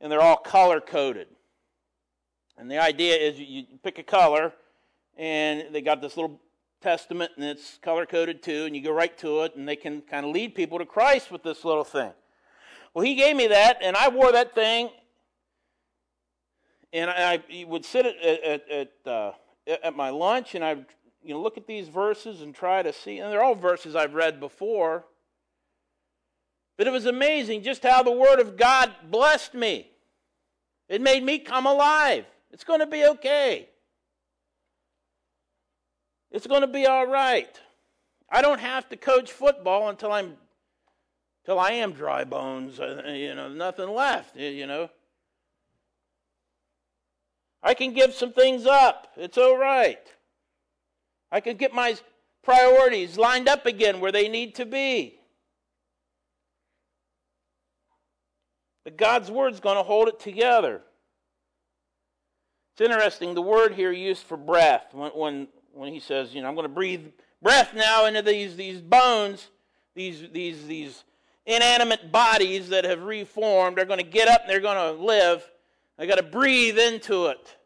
And 0.00 0.10
they're 0.10 0.22
all 0.22 0.36
color 0.36 0.80
coded. 0.80 1.28
And 2.56 2.70
the 2.70 2.78
idea 2.78 3.16
is 3.16 3.38
you 3.38 3.64
pick 3.82 3.98
a 3.98 4.02
color, 4.02 4.54
and 5.18 5.66
they 5.72 5.82
got 5.82 6.00
this 6.00 6.16
little 6.16 6.40
testament, 6.80 7.32
and 7.36 7.44
it's 7.44 7.78
color 7.78 8.06
coded 8.06 8.42
too, 8.42 8.64
and 8.64 8.76
you 8.76 8.82
go 8.82 8.92
right 8.92 9.16
to 9.18 9.42
it, 9.42 9.56
and 9.56 9.68
they 9.68 9.76
can 9.76 10.02
kind 10.02 10.26
of 10.26 10.32
lead 10.32 10.54
people 10.54 10.78
to 10.78 10.86
Christ 10.86 11.30
with 11.30 11.42
this 11.42 11.64
little 11.64 11.84
thing. 11.84 12.12
Well, 12.94 13.04
he 13.04 13.14
gave 13.14 13.36
me 13.36 13.48
that, 13.48 13.78
and 13.82 13.96
I 13.96 14.08
wore 14.08 14.32
that 14.32 14.54
thing, 14.54 14.90
and 16.92 17.10
I, 17.10 17.42
would 17.66 17.84
sit 17.84 18.06
at, 18.06 18.42
at, 18.42 18.70
at 18.70 19.10
uh, 19.10 19.32
at 19.66 19.96
my 19.96 20.10
lunch 20.10 20.54
and 20.54 20.64
I 20.64 20.72
you 21.22 21.34
know 21.34 21.40
look 21.40 21.56
at 21.56 21.66
these 21.66 21.88
verses 21.88 22.40
and 22.40 22.54
try 22.54 22.82
to 22.82 22.92
see 22.92 23.18
and 23.18 23.32
they're 23.32 23.42
all 23.42 23.54
verses 23.54 23.96
I've 23.96 24.14
read 24.14 24.40
before. 24.40 25.04
But 26.76 26.86
it 26.86 26.90
was 26.90 27.06
amazing 27.06 27.62
just 27.62 27.82
how 27.82 28.02
the 28.02 28.12
word 28.12 28.38
of 28.38 28.56
God 28.56 28.92
blessed 29.10 29.54
me. 29.54 29.90
It 30.88 31.00
made 31.00 31.24
me 31.24 31.38
come 31.38 31.66
alive. 31.66 32.26
It's 32.50 32.64
going 32.64 32.80
to 32.80 32.86
be 32.86 33.04
okay. 33.04 33.70
It's 36.30 36.46
going 36.46 36.62
to 36.62 36.66
be 36.66 36.86
all 36.86 37.06
right. 37.06 37.60
I 38.30 38.42
don't 38.42 38.60
have 38.60 38.88
to 38.88 38.96
coach 38.96 39.32
football 39.32 39.88
until 39.88 40.12
I'm 40.12 40.36
till 41.44 41.58
I 41.60 41.70
am 41.72 41.92
dry 41.92 42.24
bones, 42.24 42.80
uh, 42.80 43.04
you 43.06 43.34
know, 43.34 43.48
nothing 43.48 43.88
left, 43.88 44.36
you 44.36 44.66
know. 44.66 44.90
I 47.62 47.74
can 47.74 47.94
give 47.94 48.12
some 48.14 48.32
things 48.32 48.66
up. 48.66 49.12
It's 49.16 49.38
all 49.38 49.56
right. 49.56 50.00
I 51.30 51.40
can 51.40 51.56
get 51.56 51.72
my 51.72 51.96
priorities 52.42 53.16
lined 53.16 53.48
up 53.48 53.64
again 53.64 54.00
where 54.00 54.12
they 54.12 54.28
need 54.28 54.56
to 54.56 54.66
be. 54.66 55.18
But 58.84 58.96
God's 58.96 59.30
word's 59.30 59.58
going 59.58 59.76
to 59.76 59.82
hold 59.82 60.06
it 60.08 60.20
together. 60.20 60.80
It's 62.72 62.80
interesting, 62.80 63.34
the 63.34 63.42
word 63.42 63.72
here 63.72 63.90
used 63.90 64.22
for 64.22 64.36
breath, 64.36 64.92
when, 64.92 65.10
when, 65.12 65.48
when 65.76 65.92
he 65.92 66.00
says, 66.00 66.34
you 66.34 66.42
know, 66.42 66.48
I'm 66.48 66.54
going 66.54 66.66
to 66.66 66.72
breathe 66.72 67.06
breath 67.42 67.74
now 67.74 68.06
into 68.06 68.22
these, 68.22 68.56
these 68.56 68.80
bones, 68.80 69.50
these, 69.94 70.24
these, 70.32 70.66
these 70.66 71.04
inanimate 71.44 72.10
bodies 72.10 72.70
that 72.70 72.84
have 72.84 73.02
reformed, 73.02 73.76
they're 73.76 73.84
going 73.84 73.98
to 74.00 74.04
get 74.04 74.28
up 74.28 74.42
and 74.42 74.50
they're 74.50 74.60
going 74.60 74.96
to 74.96 75.02
live. 75.02 75.48
I 75.98 76.06
got 76.06 76.16
to 76.16 76.22
breathe 76.22 76.78
into 76.78 77.26
it. 77.26 77.56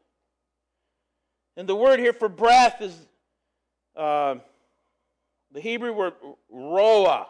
And 1.56 1.68
the 1.68 1.76
word 1.76 2.00
here 2.00 2.12
for 2.12 2.28
breath 2.28 2.80
is 2.80 2.96
uh, 3.96 4.36
the 5.52 5.60
Hebrew 5.60 5.92
word 5.92 6.14
roah, 6.50 7.26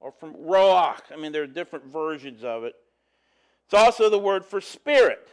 or 0.00 0.12
from 0.12 0.34
ruach. 0.34 1.12
I 1.12 1.16
mean, 1.16 1.32
there 1.32 1.42
are 1.42 1.46
different 1.46 1.86
versions 1.86 2.42
of 2.42 2.64
it. 2.64 2.74
It's 3.66 3.74
also 3.74 4.10
the 4.10 4.18
word 4.18 4.44
for 4.44 4.60
spirit. 4.60 5.28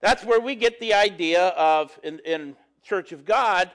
That's 0.00 0.24
where 0.24 0.40
we 0.40 0.54
get 0.54 0.80
the 0.80 0.94
idea 0.94 1.48
of, 1.48 1.98
in, 2.02 2.18
in 2.24 2.56
Church 2.82 3.12
of 3.12 3.24
God, 3.24 3.70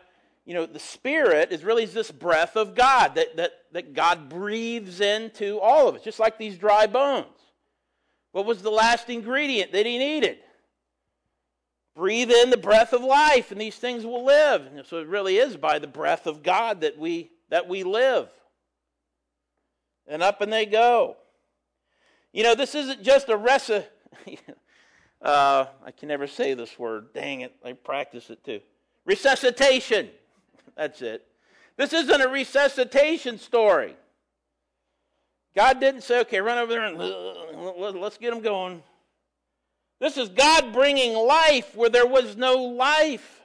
you 0.45 0.53
know, 0.53 0.65
the 0.65 0.79
Spirit 0.79 1.51
is 1.51 1.63
really 1.63 1.86
this 1.86 2.12
breath 2.12 2.55
of 2.55 2.75
God 2.75 3.15
that, 3.15 3.36
that, 3.38 3.51
that 3.71 3.93
God 3.93 4.29
breathes 4.29 5.01
into 5.01 5.60
all 5.60 5.88
of 5.88 5.95
us, 5.95 6.03
just 6.03 6.19
like 6.19 6.38
these 6.38 6.58
dry 6.58 6.88
bones. 6.88 7.27
What 8.31 8.45
was 8.45 8.62
the 8.62 8.71
last 8.71 9.10
ingredient 9.10 9.71
that 9.71 9.86
he 9.86 9.97
needed? 9.97 10.38
breathe 11.95 12.29
in 12.29 12.49
the 12.49 12.58
breath 12.58 12.93
of 12.93 13.01
life 13.01 13.51
and 13.51 13.60
these 13.60 13.77
things 13.77 14.05
will 14.05 14.25
live. 14.25 14.67
And 14.67 14.86
so 14.86 14.97
it 14.97 15.08
really 15.08 15.38
is 15.38 15.58
by 15.58 15.79
the 15.79 15.88
breath 15.88 16.27
of 16.27 16.43
God 16.43 16.81
that 16.81 16.99
we 16.99 17.31
that 17.49 17.67
we 17.67 17.84
live. 17.84 18.29
And 20.08 20.21
up 20.21 20.41
and 20.41 20.51
they 20.53 20.65
go. 20.65 21.17
You 22.31 22.43
know, 22.43 22.53
this 22.53 22.75
isn't 22.75 23.01
just 23.01 23.29
a 23.29 23.38
recipe. 23.38 23.88
Uh, 25.21 25.65
I 25.84 25.89
can 25.89 26.10
never 26.10 26.27
say 26.27 26.53
this 26.53 26.77
word. 26.77 27.12
Dang 27.12 27.41
it. 27.41 27.55
I 27.65 27.73
practice 27.73 28.29
it 28.29 28.43
too. 28.43 28.60
Resuscitation. 29.05 30.10
That's 30.75 31.01
it. 31.01 31.25
This 31.77 31.93
isn't 31.93 32.21
a 32.21 32.27
resuscitation 32.27 33.38
story. 33.38 33.95
God 35.55 35.79
didn't 35.79 36.01
say, 36.01 36.19
okay, 36.21 36.41
run 36.41 36.57
over 36.57 36.71
there 36.71 36.85
and 36.85 36.99
uh, 36.99 37.91
let's 37.91 38.17
get 38.17 38.31
them 38.31 38.41
going. 38.41 38.83
This 40.01 40.17
is 40.17 40.29
God 40.29 40.73
bringing 40.73 41.13
life 41.15 41.75
where 41.75 41.89
there 41.89 42.05
was 42.05 42.35
no 42.35 42.55
life. 42.55 43.41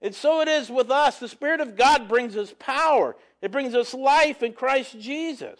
And 0.00 0.14
so 0.14 0.40
it 0.40 0.48
is 0.48 0.70
with 0.70 0.90
us. 0.90 1.18
The 1.18 1.28
Spirit 1.28 1.60
of 1.60 1.76
God 1.76 2.08
brings 2.08 2.36
us 2.36 2.54
power, 2.58 3.16
it 3.42 3.52
brings 3.52 3.74
us 3.74 3.92
life 3.94 4.42
in 4.42 4.52
Christ 4.52 4.98
Jesus. 4.98 5.58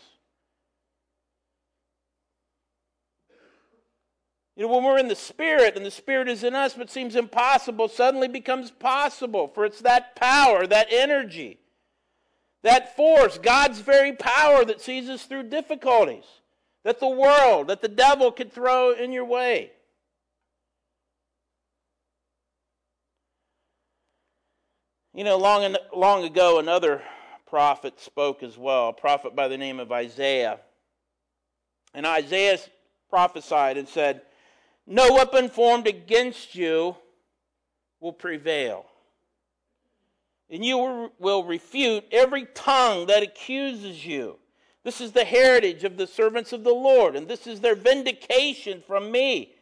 You 4.59 4.67
know, 4.67 4.75
when 4.75 4.83
we're 4.83 4.99
in 4.99 5.07
the 5.07 5.15
Spirit 5.15 5.77
and 5.77 5.87
the 5.87 5.91
Spirit 5.91 6.27
is 6.29 6.43
in 6.43 6.53
us, 6.53 6.77
what 6.77 6.91
seems 6.91 7.15
impossible 7.15 7.87
suddenly 7.87 8.27
becomes 8.27 8.73
possible, 8.73 9.47
for 9.47 9.65
it's 9.65 9.81
that 9.83 10.17
power, 10.17 10.67
that 10.67 10.89
energy, 10.91 11.61
that 12.65 12.97
force, 12.97 13.39
God's 13.39 13.79
very 13.79 14.13
power 14.15 14.65
that 14.65 14.81
sees 14.81 15.09
us 15.09 15.27
through 15.27 15.45
difficulties, 15.45 16.25
that 16.83 16.99
the 16.99 17.09
world, 17.09 17.69
that 17.69 17.83
the 17.83 17.89
devil 17.89 18.33
could 18.33 18.53
throw 18.53 18.91
in 18.91 19.13
your 19.13 19.27
way. 19.27 19.71
You 25.15 25.23
know, 25.23 25.39
long, 25.39 25.77
long 25.95 26.25
ago, 26.25 26.59
another 26.59 27.01
prophet 27.47 28.01
spoke 28.01 28.43
as 28.43 28.59
well, 28.59 28.89
a 28.89 28.93
prophet 28.93 29.37
by 29.37 29.47
the 29.47 29.57
name 29.57 29.79
of 29.79 29.93
Isaiah. 29.93 30.59
And 31.95 32.05
Isaiah 32.05 32.59
prophesied 33.09 33.77
and 33.77 33.89
said, 33.89 34.23
no 34.89 35.13
weapon 35.13 35.51
formed 35.51 35.87
against 35.87 36.55
you 36.55 36.97
will 38.01 38.13
prevail. 38.13 38.87
And 40.51 40.65
you 40.65 41.13
will 41.19 41.45
refute 41.45 42.05
every 42.11 42.47
tongue 42.55 43.07
that 43.07 43.23
accuses 43.23 44.05
you. 44.07 44.39
This 44.85 45.03
is 45.03 45.13
the 45.13 45.25
heritage 45.25 45.85
of 45.85 45.99
the 45.99 46.07
servants 46.07 46.55
of 46.55 46.65
the 46.65 46.73
Lord, 46.73 47.17
and 47.17 47.29
this 47.29 47.47
is 47.47 47.61
their 47.61 47.75
vindication 47.75 48.83
from 48.87 49.13
me, 49.13 49.55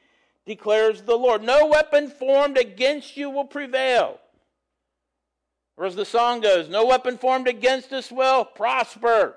declares 0.47 1.03
the 1.03 1.17
Lord. 1.17 1.43
No 1.43 1.67
weapon 1.67 2.09
formed 2.09 2.57
against 2.57 3.17
you 3.17 3.29
will 3.29 3.47
prevail. 3.47 4.21
Or 5.77 5.87
as 5.87 5.97
the 5.97 6.05
song 6.05 6.41
goes, 6.41 6.69
no 6.69 6.87
weapon 6.87 7.19
formed 7.19 7.49
against 7.49 7.93
us 7.93 8.13
will 8.13 8.45
prosper. 8.45 9.35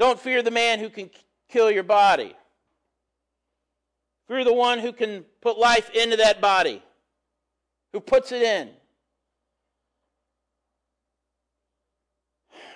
Don't 0.00 0.18
fear 0.18 0.42
the 0.42 0.50
man 0.50 0.78
who 0.78 0.88
can 0.88 1.10
kill 1.50 1.70
your 1.70 1.82
body. 1.82 2.34
Fear 4.28 4.44
the 4.44 4.54
one 4.54 4.78
who 4.78 4.94
can 4.94 5.26
put 5.42 5.58
life 5.58 5.90
into 5.90 6.16
that 6.16 6.40
body, 6.40 6.82
who 7.92 8.00
puts 8.00 8.32
it 8.32 8.40
in. 8.40 8.70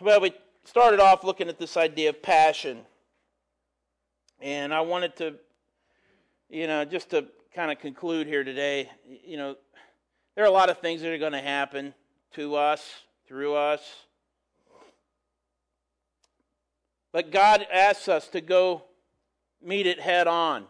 Well, 0.03 0.21
we 0.21 0.35
started 0.65 1.01
off 1.01 1.25
looking 1.25 1.49
at 1.49 1.59
this 1.59 1.79
idea 1.79 2.11
of 2.11 2.21
passion. 2.21 2.81
And 4.43 4.75
I 4.75 4.83
wanted 4.83 5.17
to, 5.17 5.37
you 6.51 6.67
know, 6.67 6.85
just 6.85 7.09
to 7.11 7.25
kind 7.55 7.73
of 7.73 7.79
conclude 7.79 8.27
here 8.27 8.45
today, 8.45 8.91
you 9.25 9.39
know, 9.39 9.57
there 10.35 10.45
are 10.45 10.49
a 10.49 10.51
lot 10.51 10.69
of 10.69 10.77
things 10.77 11.01
that 11.01 11.11
are 11.11 11.17
going 11.17 11.33
to 11.33 11.41
happen 11.41 11.95
to 12.33 12.57
us, 12.57 12.87
through 13.27 13.55
us, 13.55 13.81
But 17.15 17.31
God 17.31 17.65
asks 17.73 18.09
us 18.09 18.27
to 18.31 18.41
go 18.41 18.83
meet 19.63 19.87
it 19.87 20.01
head 20.01 20.27
on. 20.27 20.65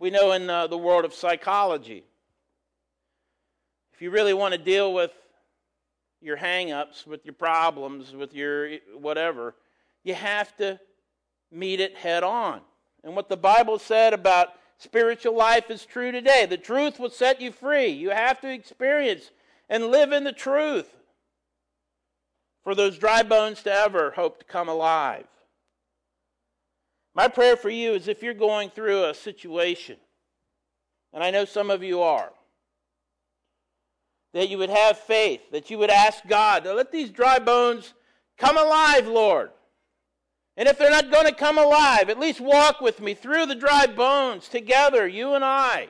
We 0.00 0.10
know 0.10 0.32
in 0.32 0.50
uh, 0.50 0.66
the 0.66 0.76
world 0.76 1.04
of 1.04 1.14
psychology, 1.14 2.02
if 3.94 4.02
you 4.02 4.10
really 4.10 4.34
want 4.34 4.54
to 4.54 4.58
deal 4.58 4.92
with 4.92 5.12
your 6.20 6.34
hang-ups, 6.34 7.06
with 7.06 7.24
your 7.24 7.34
problems, 7.34 8.12
with 8.12 8.34
your 8.34 8.78
whatever, 8.92 9.54
you 10.02 10.14
have 10.14 10.56
to 10.56 10.80
meet 11.52 11.78
it 11.78 11.96
head 11.96 12.24
on. 12.24 12.60
And 13.04 13.14
what 13.14 13.28
the 13.28 13.36
Bible 13.36 13.78
said 13.78 14.12
about 14.12 14.48
spiritual 14.78 15.36
life 15.36 15.70
is 15.70 15.86
true 15.86 16.10
today. 16.10 16.44
The 16.44 16.56
truth 16.56 16.98
will 16.98 17.10
set 17.10 17.40
you 17.40 17.52
free. 17.52 17.86
You 17.86 18.10
have 18.10 18.40
to 18.40 18.52
experience 18.52 19.30
and 19.68 19.92
live 19.92 20.10
in 20.10 20.24
the 20.24 20.32
truth 20.32 20.92
for 22.68 22.74
those 22.74 22.98
dry 22.98 23.22
bones 23.22 23.62
to 23.62 23.72
ever 23.72 24.10
hope 24.10 24.38
to 24.38 24.44
come 24.44 24.68
alive. 24.68 25.24
My 27.14 27.26
prayer 27.26 27.56
for 27.56 27.70
you 27.70 27.94
is 27.94 28.08
if 28.08 28.22
you're 28.22 28.34
going 28.34 28.68
through 28.68 29.06
a 29.06 29.14
situation, 29.14 29.96
and 31.14 31.24
I 31.24 31.30
know 31.30 31.46
some 31.46 31.70
of 31.70 31.82
you 31.82 32.02
are, 32.02 32.30
that 34.34 34.50
you 34.50 34.58
would 34.58 34.68
have 34.68 34.98
faith, 34.98 35.40
that 35.50 35.70
you 35.70 35.78
would 35.78 35.88
ask 35.88 36.26
God 36.28 36.64
to 36.64 36.74
let 36.74 36.92
these 36.92 37.08
dry 37.08 37.38
bones 37.38 37.94
come 38.36 38.58
alive, 38.58 39.06
Lord. 39.06 39.48
And 40.58 40.68
if 40.68 40.76
they're 40.76 40.90
not 40.90 41.10
going 41.10 41.24
to 41.26 41.34
come 41.34 41.56
alive, 41.56 42.10
at 42.10 42.20
least 42.20 42.38
walk 42.38 42.82
with 42.82 43.00
me 43.00 43.14
through 43.14 43.46
the 43.46 43.54
dry 43.54 43.86
bones 43.86 44.46
together, 44.46 45.08
you 45.08 45.32
and 45.32 45.42
I. 45.42 45.88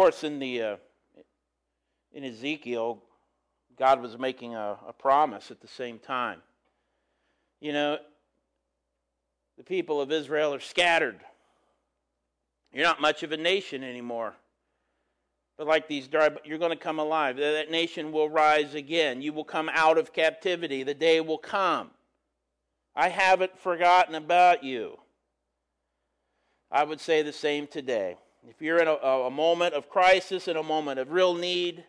course, 0.00 0.24
in 0.24 0.38
the 0.38 0.62
uh, 0.62 0.76
in 2.14 2.24
Ezekiel, 2.24 3.02
God 3.78 4.00
was 4.00 4.16
making 4.16 4.54
a, 4.54 4.78
a 4.88 4.94
promise 4.94 5.50
at 5.50 5.60
the 5.60 5.68
same 5.68 5.98
time. 5.98 6.40
You 7.60 7.74
know, 7.74 7.98
the 9.58 9.62
people 9.62 10.00
of 10.00 10.10
Israel 10.10 10.54
are 10.54 10.60
scattered. 10.60 11.20
You're 12.72 12.86
not 12.86 13.02
much 13.02 13.22
of 13.22 13.32
a 13.32 13.36
nation 13.36 13.84
anymore. 13.84 14.32
But 15.58 15.66
like 15.66 15.86
these 15.86 16.08
you're 16.46 16.58
going 16.58 16.70
to 16.70 16.82
come 16.82 16.98
alive. 16.98 17.36
That 17.36 17.70
nation 17.70 18.10
will 18.10 18.30
rise 18.30 18.74
again. 18.74 19.20
You 19.20 19.34
will 19.34 19.44
come 19.44 19.68
out 19.70 19.98
of 19.98 20.14
captivity. 20.14 20.82
The 20.82 20.94
day 20.94 21.20
will 21.20 21.36
come. 21.36 21.90
I 22.96 23.10
haven't 23.10 23.58
forgotten 23.58 24.14
about 24.14 24.64
you. 24.64 24.96
I 26.72 26.84
would 26.84 27.02
say 27.02 27.20
the 27.20 27.34
same 27.34 27.66
today. 27.66 28.16
If 28.48 28.62
you're 28.62 28.78
in 28.78 28.88
a, 28.88 28.94
a 28.94 29.30
moment 29.30 29.74
of 29.74 29.88
crisis, 29.88 30.48
in 30.48 30.56
a 30.56 30.62
moment 30.62 30.98
of 30.98 31.10
real 31.10 31.34
need, 31.34 31.84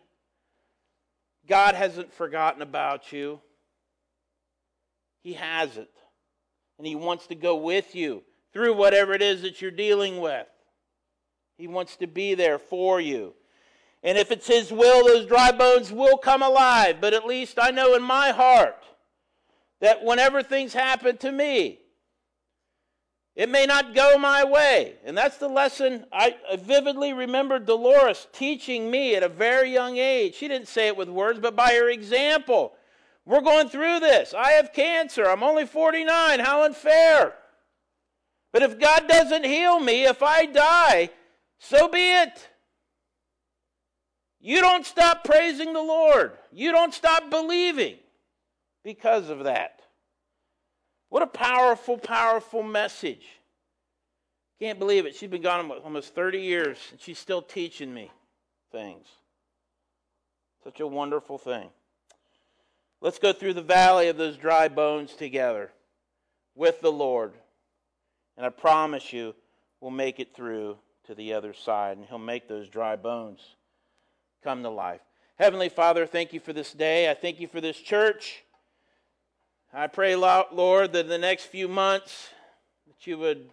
God 1.48 1.74
hasn't 1.74 2.12
forgotten 2.12 2.62
about 2.62 3.12
you. 3.12 3.40
He 5.22 5.32
hasn't. 5.34 5.88
And 6.78 6.86
He 6.86 6.94
wants 6.94 7.26
to 7.28 7.34
go 7.34 7.56
with 7.56 7.94
you 7.94 8.22
through 8.52 8.74
whatever 8.74 9.12
it 9.12 9.22
is 9.22 9.42
that 9.42 9.62
you're 9.62 9.70
dealing 9.70 10.20
with. 10.20 10.46
He 11.56 11.66
wants 11.68 11.96
to 11.96 12.06
be 12.06 12.34
there 12.34 12.58
for 12.58 13.00
you. 13.00 13.34
And 14.02 14.18
if 14.18 14.30
it's 14.30 14.48
His 14.48 14.72
will, 14.72 15.06
those 15.06 15.26
dry 15.26 15.52
bones 15.52 15.90
will 15.90 16.18
come 16.18 16.42
alive. 16.42 17.00
But 17.00 17.14
at 17.14 17.26
least 17.26 17.58
I 17.60 17.70
know 17.70 17.94
in 17.94 18.02
my 18.02 18.30
heart 18.30 18.82
that 19.80 20.04
whenever 20.04 20.42
things 20.42 20.74
happen 20.74 21.16
to 21.18 21.32
me, 21.32 21.80
it 23.34 23.48
may 23.48 23.64
not 23.64 23.94
go 23.94 24.18
my 24.18 24.44
way. 24.44 24.94
And 25.04 25.16
that's 25.16 25.38
the 25.38 25.48
lesson 25.48 26.04
I 26.12 26.36
vividly 26.58 27.12
remember 27.12 27.58
Dolores 27.58 28.28
teaching 28.32 28.90
me 28.90 29.14
at 29.14 29.22
a 29.22 29.28
very 29.28 29.72
young 29.72 29.96
age. 29.96 30.34
She 30.34 30.48
didn't 30.48 30.68
say 30.68 30.88
it 30.88 30.96
with 30.96 31.08
words, 31.08 31.38
but 31.38 31.56
by 31.56 31.72
her 31.72 31.88
example. 31.88 32.74
We're 33.24 33.40
going 33.40 33.68
through 33.68 34.00
this. 34.00 34.34
I 34.34 34.52
have 34.52 34.72
cancer. 34.72 35.24
I'm 35.24 35.42
only 35.42 35.64
49. 35.64 36.40
How 36.40 36.64
unfair. 36.64 37.34
But 38.52 38.62
if 38.62 38.78
God 38.78 39.08
doesn't 39.08 39.44
heal 39.44 39.80
me, 39.80 40.04
if 40.04 40.22
I 40.22 40.46
die, 40.46 41.10
so 41.58 41.88
be 41.88 42.00
it. 42.00 42.48
You 44.40 44.60
don't 44.60 44.84
stop 44.84 45.22
praising 45.24 45.72
the 45.72 45.80
Lord. 45.80 46.32
You 46.50 46.72
don't 46.72 46.92
stop 46.92 47.30
believing 47.30 47.96
because 48.82 49.30
of 49.30 49.44
that. 49.44 49.81
What 51.12 51.22
a 51.22 51.26
powerful, 51.26 51.98
powerful 51.98 52.62
message. 52.62 53.26
Can't 54.58 54.78
believe 54.78 55.04
it. 55.04 55.14
She's 55.14 55.28
been 55.28 55.42
gone 55.42 55.70
almost 55.84 56.14
30 56.14 56.40
years 56.40 56.78
and 56.90 56.98
she's 56.98 57.18
still 57.18 57.42
teaching 57.42 57.92
me 57.92 58.10
things. 58.70 59.06
Such 60.64 60.80
a 60.80 60.86
wonderful 60.86 61.36
thing. 61.36 61.68
Let's 63.02 63.18
go 63.18 63.34
through 63.34 63.52
the 63.52 63.60
valley 63.60 64.08
of 64.08 64.16
those 64.16 64.38
dry 64.38 64.68
bones 64.68 65.12
together 65.12 65.70
with 66.54 66.80
the 66.80 66.90
Lord. 66.90 67.34
And 68.38 68.46
I 68.46 68.48
promise 68.48 69.12
you, 69.12 69.34
we'll 69.82 69.90
make 69.90 70.18
it 70.18 70.34
through 70.34 70.78
to 71.08 71.14
the 71.14 71.34
other 71.34 71.52
side, 71.52 71.98
and 71.98 72.06
He'll 72.06 72.16
make 72.16 72.48
those 72.48 72.70
dry 72.70 72.96
bones 72.96 73.40
come 74.42 74.62
to 74.62 74.70
life. 74.70 75.02
Heavenly 75.38 75.68
Father, 75.68 76.06
thank 76.06 76.32
you 76.32 76.40
for 76.40 76.54
this 76.54 76.72
day. 76.72 77.10
I 77.10 77.12
thank 77.12 77.38
you 77.38 77.48
for 77.48 77.60
this 77.60 77.76
church. 77.76 78.44
I 79.74 79.86
pray, 79.86 80.16
Lord, 80.16 80.92
that 80.92 81.06
in 81.06 81.08
the 81.08 81.16
next 81.16 81.46
few 81.46 81.66
months 81.66 82.28
that 82.86 83.06
you 83.06 83.16
would 83.16 83.48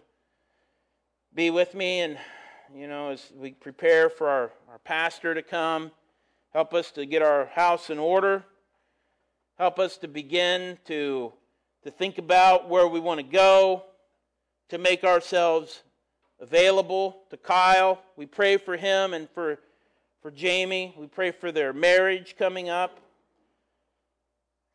be 1.34 1.48
with 1.48 1.74
me 1.74 2.00
and 2.00 2.18
you 2.74 2.86
know, 2.86 3.08
as 3.08 3.32
we 3.34 3.52
prepare 3.52 4.10
for 4.10 4.28
our, 4.28 4.52
our 4.70 4.78
pastor 4.84 5.34
to 5.34 5.40
come. 5.40 5.90
Help 6.52 6.74
us 6.74 6.90
to 6.90 7.06
get 7.06 7.22
our 7.22 7.46
house 7.46 7.88
in 7.88 7.98
order. 7.98 8.44
Help 9.56 9.78
us 9.78 9.96
to 9.96 10.08
begin 10.08 10.76
to, 10.84 11.32
to 11.84 11.90
think 11.90 12.18
about 12.18 12.68
where 12.68 12.86
we 12.86 13.00
want 13.00 13.18
to 13.18 13.24
go, 13.24 13.84
to 14.68 14.76
make 14.76 15.04
ourselves 15.04 15.84
available 16.38 17.22
to 17.30 17.38
Kyle. 17.38 18.02
We 18.16 18.26
pray 18.26 18.58
for 18.58 18.76
him 18.76 19.14
and 19.14 19.26
for, 19.30 19.58
for 20.20 20.30
Jamie. 20.30 20.94
We 20.98 21.06
pray 21.06 21.30
for 21.30 21.50
their 21.50 21.72
marriage 21.72 22.36
coming 22.38 22.68
up. 22.68 23.00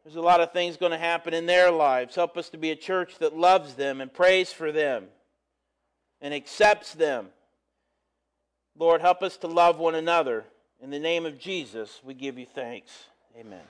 There's 0.06 0.18
a 0.18 0.22
lot 0.22 0.40
of 0.40 0.54
things 0.54 0.78
going 0.78 0.92
to 0.92 1.00
happen 1.00 1.34
in 1.34 1.48
their 1.48 1.72
lives. 1.72 2.14
Help 2.14 2.38
us 2.38 2.50
to 2.50 2.60
be 2.60 2.70
a 2.70 2.76
church 2.76 3.18
that 3.18 3.36
loves 3.36 3.74
them 3.74 4.02
and 4.02 4.14
prays 4.14 4.54
for 4.54 4.72
them 4.72 5.06
and 6.22 6.32
accepts 6.32 6.94
them. 6.94 7.30
Lord, 8.78 9.02
help 9.02 9.24
us 9.24 9.36
to 9.38 9.48
love 9.48 9.80
one 9.80 9.96
another. 9.96 10.46
In 10.80 10.92
the 10.92 11.00
name 11.00 11.26
of 11.26 11.40
Jesus, 11.40 12.02
we 12.04 12.14
give 12.14 12.38
you 12.38 12.46
thanks. 12.46 12.92
Amen. 13.36 13.64